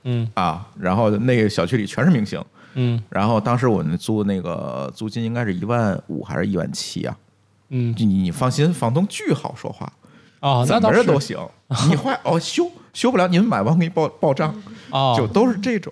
[0.03, 2.39] 嗯啊，然后那个小区里全是明星。
[2.75, 7.17] 嗯然后当时我们租那个租金应该是一万五还是一万七啊？
[7.69, 9.91] 嗯，你你放心，房东巨好说话，
[10.41, 11.37] 哦，那怎么着都行。
[11.89, 14.53] 你坏哦修修不了，你们买完我给你报报账，
[14.91, 15.91] 哦，就都是这种。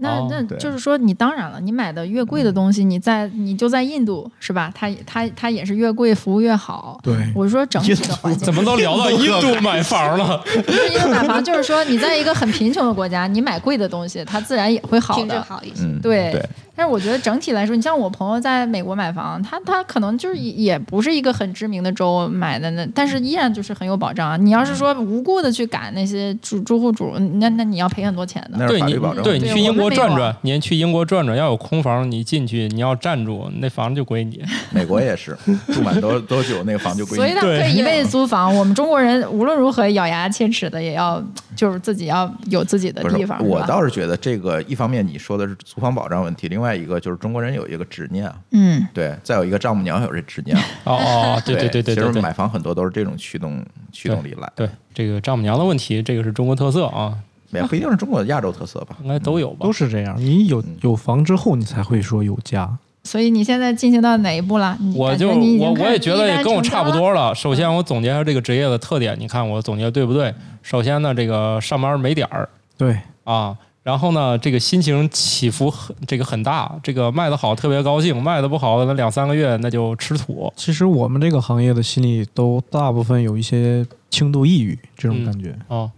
[0.00, 4.72] 哦那那就是说，你当然了，你买的越贵的东西，你在你就在印度是吧？
[4.74, 6.98] 它它它也是越贵，服务越好。
[7.02, 10.38] 对我说整体的环境怎么都聊到印度买房了？
[10.66, 15.42] 不是因为买房，就是说你在一个很贫穷的国家，你买贵的东西，它自然也会好品质的。
[15.42, 15.86] 好一些。
[16.02, 16.44] 对，
[16.76, 24.36] 但是我觉得整体来说，你像我朋友在美国买房，他他可能就是也也不是一个很知名的州买的那，但是依然就是很有保障啊。
[24.36, 28.58] 你要是说无故的去赶那些住住户主，那那你要赔很多钱的。
[28.58, 28.94] 那对你。
[29.22, 34.42] 对你去英国转转，你去英国转转，要有空房，你进去你要站住，那房子就归你。
[34.72, 35.36] 美国也是，
[35.72, 37.44] 住满多多久那个房就归你所以他。
[37.44, 38.54] 们可以一辈子 租房。
[38.56, 41.22] 我们中国人无论如何咬牙切齿的，也要
[41.56, 53.60] 就是自己要有自己的地方。，我倒是觉得这个一方面你说的是租房保障问题，另外一个就是中国人有一个执念啊，嗯，对，再有一个丈母娘有这执念啊，哦哦，对对对对其实买房很多都是这种驱动
[53.90, 57.18] 驱动力来，对，这个丈母娘的问题，这个是中国特色啊，
[57.50, 58.96] 也不一定是中国的亚洲特色吧。
[59.02, 59.72] 应该都有吧都？
[59.72, 60.14] 是这样。
[60.16, 62.78] 你有有房之后，你才会说有家。
[63.06, 64.74] 所以你现在进行到哪一步了？
[64.80, 67.34] 你我就我我也觉得也跟我差不多了。
[67.34, 70.34] 首先，我总结一下这个职业的特点，你看我总结对不对？
[70.62, 72.48] 首先呢，这个上班没点儿
[72.78, 73.54] 对，啊，
[73.84, 80.52] 然后呢，这个心情起伏很这个很大，这个卖的好特别高兴，卖的不好那两三个月那就吃土。
[80.56, 85.54] 其实我们这个行业的心里都大部分有一些轻度抑郁这种嗯感觉。
[85.68, 85.92] 哦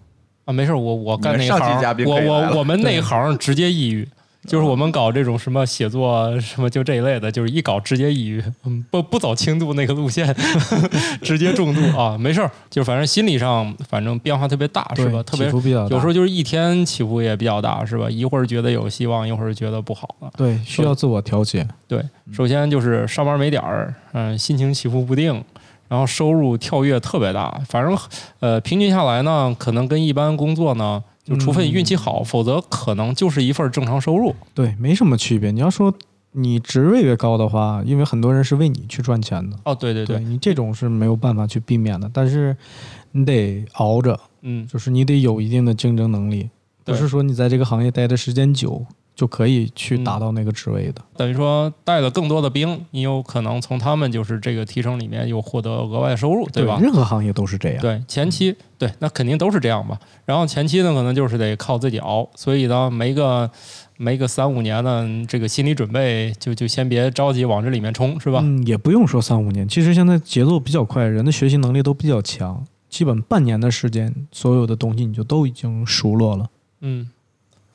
[0.47, 4.09] 啊，没事儿，我我干那行我我我们那一行直接抑郁，
[4.47, 10.35] 就是我们搞这种什么写作什么就这一类的，就是一搞直接抑郁，嗯，不不走轻度那个路线，
[11.23, 15.23] 直接重度啊，没事儿，就反正心理上反正变化特别大，是吧？
[15.23, 15.47] 特别
[15.91, 18.09] 有时候就是一天起伏也比较大，是吧？
[18.09, 20.31] 一会儿觉得有希望，一会儿觉得不好了。
[20.37, 21.67] 对，需要自我调节。
[21.89, 25.43] 对，首先就是上班没点儿，嗯，心情起伏不定，
[25.89, 27.97] 然后收入跳跃特别大，反正
[28.41, 34.33] 呃平均下来呢，可能跟一般工作呢，就除非你运气好，否则可能就是一份正常收入。
[34.55, 35.51] 对，没什么区别。
[35.51, 35.93] 你要说
[36.31, 42.09] 你职位越高的话，因为很多人是为你去赚钱的，哦，对对对，你这种是没有办法去避免的。
[42.15, 42.57] 但是
[43.11, 46.49] 你得熬着，嗯，就是你得有一定的竞争能力，
[46.85, 48.87] 不是说你在这个行业待的时间久
[49.17, 51.03] 就可以去达嗯到那个职位的。
[51.17, 56.79] 等于说带了更多的兵，你有可能从他们就是这个提成里面又获得额外的收入，对吧？
[56.81, 57.81] 任何行业都是这样。
[57.81, 59.99] 对，前期对，那肯定都是这样吧。
[60.27, 63.51] 然后前期呢，可能就是得靠自己熬，所以呢，没个
[63.97, 68.41] 没个三五年的，这个心理准备就就先别着急往这里面冲，是吧？
[68.43, 76.47] 嗯，也不用说三五年，其实现在节奏比较快，人的学习能力都比较强，基本半年的时间，所有的东西你就都已经熟络了。
[76.83, 77.09] 嗯，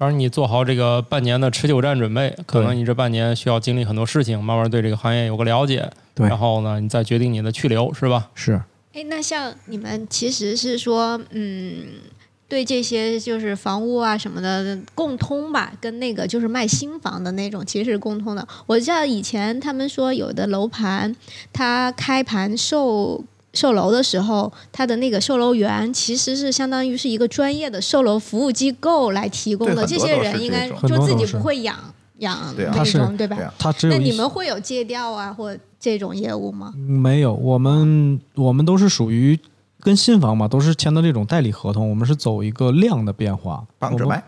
[0.01, 8.31] 反正你做好这个半年的持久战准备，可能你这半年需要经历很多事情，慢慢对这个行业有个了解，对然后呢，你再决定你的去留，是吧？
[8.33, 8.59] 是，
[8.93, 11.85] 哎，那像你们其实是说，嗯，
[12.49, 18.47] 对这些就是房屋啊什么的共通吧，跟那个就是卖新房的那种其实是共通的。
[18.65, 21.15] 我知道以前他们说有的楼盘，
[21.53, 23.23] 它开盘售
[23.53, 31.77] 售楼的时候，他的那个售楼员其实是相当于是一个专业的售楼服务机构来提供的，这些人应该就自己不会养
[32.19, 33.37] 养那种，对吧？
[33.57, 35.57] 他只有那你们会有借调啊或？
[35.83, 36.71] 这种业务吗？
[36.77, 39.39] 没有，我们我们都是属于
[39.79, 41.89] 跟新房嘛，都是签的这种代理合同。
[41.89, 44.23] 我们是走一个量的变化，帮着卖。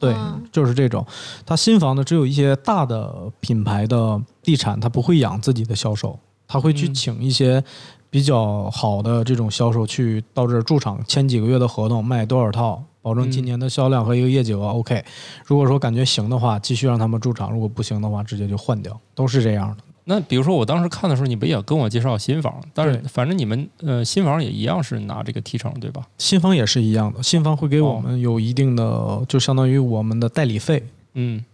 [0.00, 0.14] 对，
[0.50, 1.06] 就是这种。
[1.44, 7.62] 他新房呢，只有一些大的品牌的地产，他不会养自己的销售，他会去请一些
[8.10, 15.04] 比较好的这种销售去到这儿驻场，签几个月的合同，卖多少套，保证今年的销量和一个业绩额 OK。
[15.44, 19.82] 如果说感觉行的话，继续让他们驻场；如果不行的话，直接就换掉，都是这样的。
[20.08, 22.62] 那比如说，我当时看的时候，你不也跟我介绍新房？
[22.72, 26.06] 但是反正你们呃新房也一样是拿这个提成，对吧？
[26.16, 30.80] 新房也是一样的，新房会给我们有一定的，就相当于我们的代理费。
[31.14, 31.44] 嗯，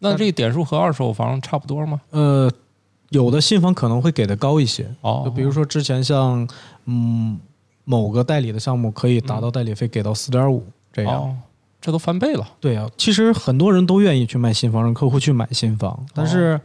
[0.00, 2.02] 那这个点数和二手房差不多吗？
[2.10, 2.50] 呃，
[3.12, 4.84] 有的新房可能会给的高一些。
[5.02, 6.46] 哦，就比如说之前像
[6.86, 7.38] 嗯
[7.84, 11.38] 某个代理的项目，可以达到代理费给到四点五这样，
[11.80, 12.46] 这都翻倍了。
[12.58, 16.60] 对啊，其实很多人都愿意去卖新房，让客户去买新房，但是。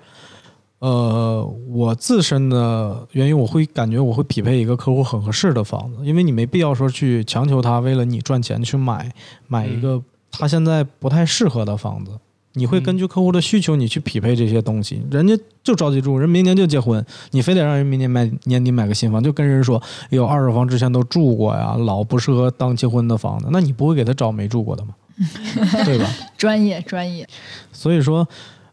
[0.79, 9.11] 呃，我自身的原因，我会感觉我会匹配一个客户很合适的房子，因为你没必要说去强求他为了你赚钱去买
[9.47, 12.11] 买一个他现在不太适合的房子。
[12.57, 15.01] 你会根据客户的需求，你去匹配这些东西。
[15.09, 24.95] 人家就着急住，人明年就结婚，你非得让人明年买年底买个新房，就跟人说有二手房之前都住过呀，老不适合当结婚的房子，那你不会给他找没住过的吗？
[25.85, 26.09] 对吧？
[26.37, 27.27] 专业专业。
[27.71, 28.27] 所以说。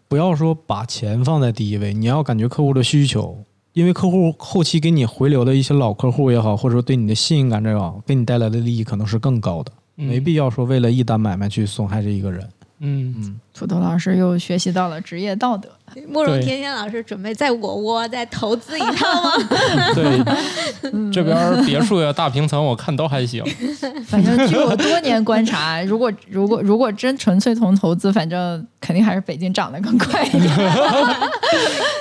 [0.06, 3.36] 不要说把钱放在第一位，你要感觉客户的需求，
[3.72, 12.48] 因为客户后期给你回流的一些老客户也好，或者说对你的信任感这个给你带来的利益可能是更高的，没必要说为了一单买卖去损害这一个人。
[12.78, 15.68] 嗯嗯，土豆老师又学习到了职业道德。
[16.08, 19.30] 慕容天天老师准备在我窝再投资一套吗？
[19.94, 23.44] 对，这边别墅呀、大平层，我看都还行。
[24.08, 30.52] 反正据我多年观察，如果如果如果真纯粹从投资，反正肯定还是北京涨得更快一点。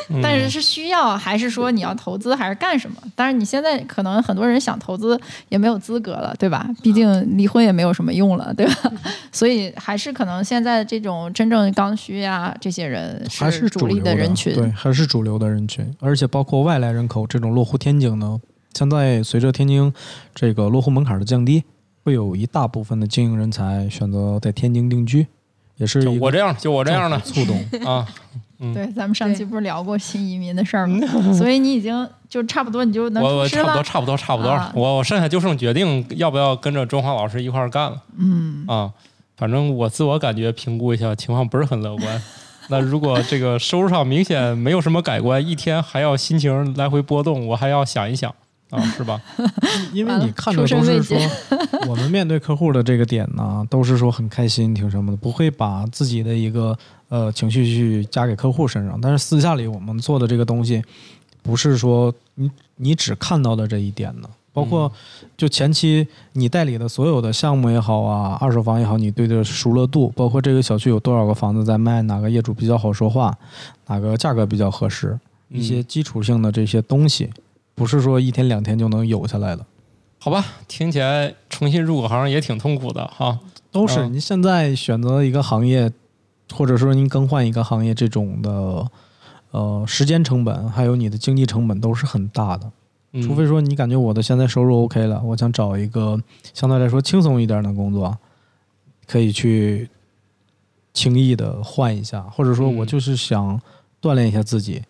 [0.23, 2.97] 但是是需要还是说你要投资还是干什么？
[3.15, 6.67] 但是你现在可能很多人想投资也没有资格了，对吧？
[6.81, 8.91] 毕竟离婚也没有什么用了，对吧？
[9.31, 15.85] 所以还是可能现在这种真正刚需呀，这些人还是主力的人群，对，还是主流的人群。
[15.99, 18.39] 而且包括外来人口这种落户天津呢，
[18.73, 19.93] 现在随着天津
[20.33, 21.63] 这个落户门槛的降低，
[22.03, 25.27] 会有一大部分的精英人才选择在天津定居，
[25.77, 28.07] 也是我这样，就我这样的触动 啊。
[28.73, 31.05] 对，咱们上期不是聊过新移民的事儿吗？
[31.35, 38.01] 所以你已经就差不多，你就能我我差不多差不多差不多，我我剩下就剩决定要不要跟着中华老师一块儿干了。
[38.17, 38.89] 嗯啊，
[39.35, 42.21] 反正我自我感觉评估一下，情况不是很乐观。
[42.69, 48.33] 那如果这个收入上明显没有什么改观，一天还要心情来回波动，我还要想一想。
[48.69, 49.21] 啊，是吧？
[49.93, 51.15] 因为你看的都是说，
[51.87, 56.75] 我们面对客户的这个点呢，都是说很开心，挺什么的，不会把自己的一个
[57.09, 58.99] 呃情绪去加给客户身上。
[58.99, 60.81] 但是私下里我们做的这个东西，
[61.43, 64.27] 不是说你你只看到的这一点呢。
[64.53, 64.91] 包括
[65.35, 73.35] 就前期你代理的所有的项目也好啊，二手房也好，你对的熟络度，包括这个小区有多少个房子在卖，哪个业主比较好说话，
[73.87, 77.29] 哪个价格比较合适，一些基础性的这些东西。
[77.75, 79.65] 不是说一天两天就能有下来的，
[80.19, 80.45] 好吧？
[80.67, 83.39] 听起来重新入行也挺痛苦的哈。
[83.71, 85.91] 都是您现在选择一个行业，
[86.53, 88.87] 或者说您更换一个行业，这种的
[89.49, 92.71] 呃时间成本还有你的经济成本都是很大的。
[93.21, 96.19] 除非说你感觉我的现在收入 OK 了，我想找一个
[96.53, 98.17] 相对来说轻松一点的工作，
[99.05, 99.87] 可以去
[100.93, 103.61] 轻易的换一下，或者说我就是想
[104.01, 104.81] 锻炼一下自己。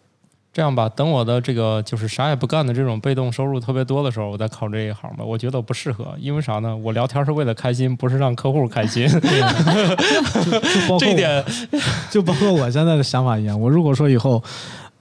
[0.53, 5.25] 这样吧，等我的这个就是啥也不干的这种被动收入特别多的时候，我再考这一行吧。
[5.25, 6.77] 我觉得我不适合，因为啥呢？
[6.77, 9.07] 我聊天是为了开心，不是让客户开心。
[10.99, 11.43] 这一点
[12.11, 13.59] 就包括我现在的想法一样。
[13.59, 14.43] 我如果说以后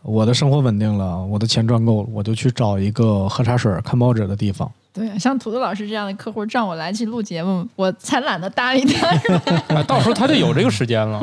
[0.05, 9.09] 我的生活稳定了，我的钱赚够了，我就去找一个喝茶水、看报纸的地方，对，像土豆老师这样的客户让我来去录节目，我才懒得搭理他。
[9.75, 11.19] 哎，到时候他就有这个时间了，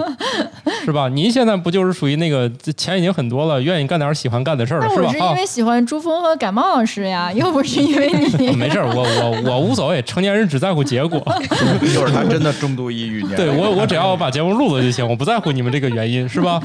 [0.83, 1.07] 是吧？
[1.07, 5.03] 您现在不就是属于那个钱已经很多了，愿意干点喜欢干的事儿，是吧？
[5.05, 8.49] 我是因为喜欢朱峰和感冒老师呀，又不是因为你。
[8.57, 11.19] 没事，我我我无所谓，成年人只在乎结果。
[11.93, 16.59] 就是他真的重度抑郁，对我我只要把节目录了就行，我不在乎你们这个原因，是吧？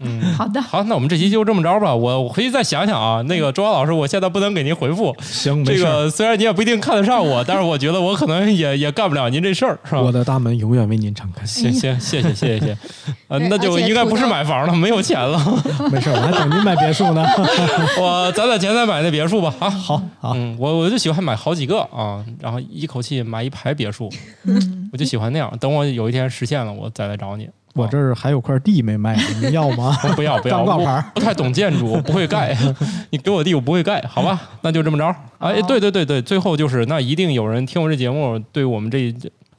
[0.00, 1.94] 嗯，好的，好，那我们这期就这么着吧。
[1.94, 3.22] 我我回去再想想啊。
[3.22, 5.16] 那个周华老师，我现在不能给您回复。
[5.22, 10.00] 行，这个虽然你也不一定看得上我， 但是我觉得我可能也也干不了您这事儿，是吧？
[10.00, 11.44] 我的大门永远为您敞开。
[11.46, 12.78] 行行，谢谢谢谢谢，
[13.28, 15.38] 呃，那就应该不是买房了，没有钱了。
[15.90, 17.24] 没事，我还等您买别墅呢。
[18.00, 19.54] 我攒攒钱再买那别墅吧。
[19.58, 24.10] 啊，好好，嗯，我我就喜欢买好几个啊，然后一口气买一排别墅，
[24.92, 25.52] 我就喜欢那样。
[25.60, 27.48] 等我有一天实现了，我再来找你。
[27.76, 29.96] 我这儿还有块地没卖， 你要吗？
[30.16, 31.04] 不 要不要，挂 牌。
[31.14, 32.56] 不太懂建筑，我不会盖。
[33.10, 34.40] 你给我地，我不会盖，好吧？
[34.62, 35.14] 那就这么着。
[35.38, 39.14] 哎，对对对对，最后就是，那一定有人听我这节目，对我们这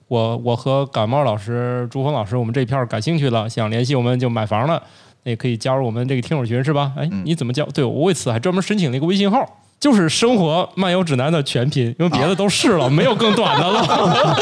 [0.07, 4.81] 我我和感冒老师、朱峰老师，我们这片感兴趣了，想联系我们就买房了，
[5.23, 6.93] 也可以加入我们这个听友群，是吧？
[6.97, 7.65] 哎，你怎么叫？
[7.67, 9.45] 对我为此还专门申请了一个微信号。
[9.79, 14.35] 就是生活漫游指南的全拼，因为别的都试了， 没有更短的了。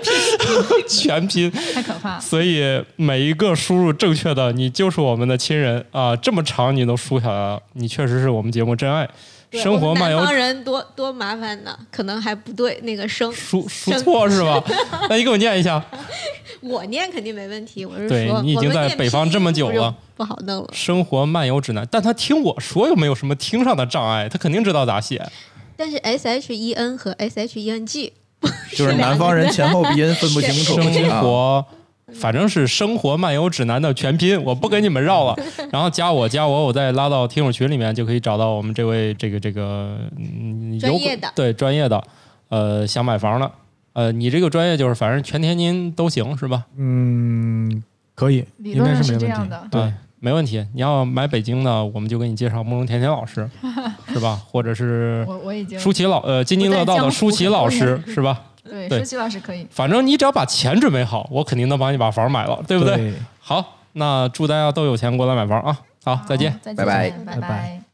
[0.88, 6.16] 全拼太可怕，所以每一个输入正确的，你就是我们的亲人啊！
[6.16, 9.08] 这么长你都输下来了，你确实是我们节目真爱。
[9.58, 14.62] 生活漫游南方人多多麻烦呢，可能还不对，那个生输输错是吧？
[15.08, 15.82] 那你给我念一下。
[16.60, 20.68] 我念肯定没问题，我是对你已经在北方这么久了，不好弄了。
[20.72, 25.26] 生活漫游指南，但他听我说又没有什么听上的障碍，他肯定知道咋写。
[25.76, 28.12] 但是 S H E N 和 S H E N G
[28.72, 30.74] 就是南方人前后鼻音分不 清楚。
[30.74, 31.64] 生活，
[32.14, 35.36] 反正是生活漫游指南的全拼，我不跟你们绕了。
[35.70, 39.96] 然后加我加我，我再拉到听友群里面，就可以找到我们这位这个这个
[40.80, 42.02] 专业的对专业的
[42.48, 43.50] 呃想买房的。
[43.92, 46.64] 呃，你这个专业就是反正全天津都行是吧？
[46.76, 47.82] 嗯，
[48.14, 49.54] 可以，应该是没问题。
[49.70, 50.64] 对，没问题。
[50.74, 53.50] 你要买北京的，我们就给你介绍慕容甜甜老师，
[54.12, 54.40] 是吧？
[54.48, 58.40] 或者是我我已经舒淇老呃津津乐道的舒淇老师，是吧？
[58.68, 59.66] 对，说句老师可以。
[59.70, 63.14] 反正你只要把钱准备好，我肯定能帮你把房买了，对不对？
[63.40, 65.80] 好，那祝大家都有钱过来买房啊！
[66.04, 67.89] 好，再见，再见，拜拜，拜拜。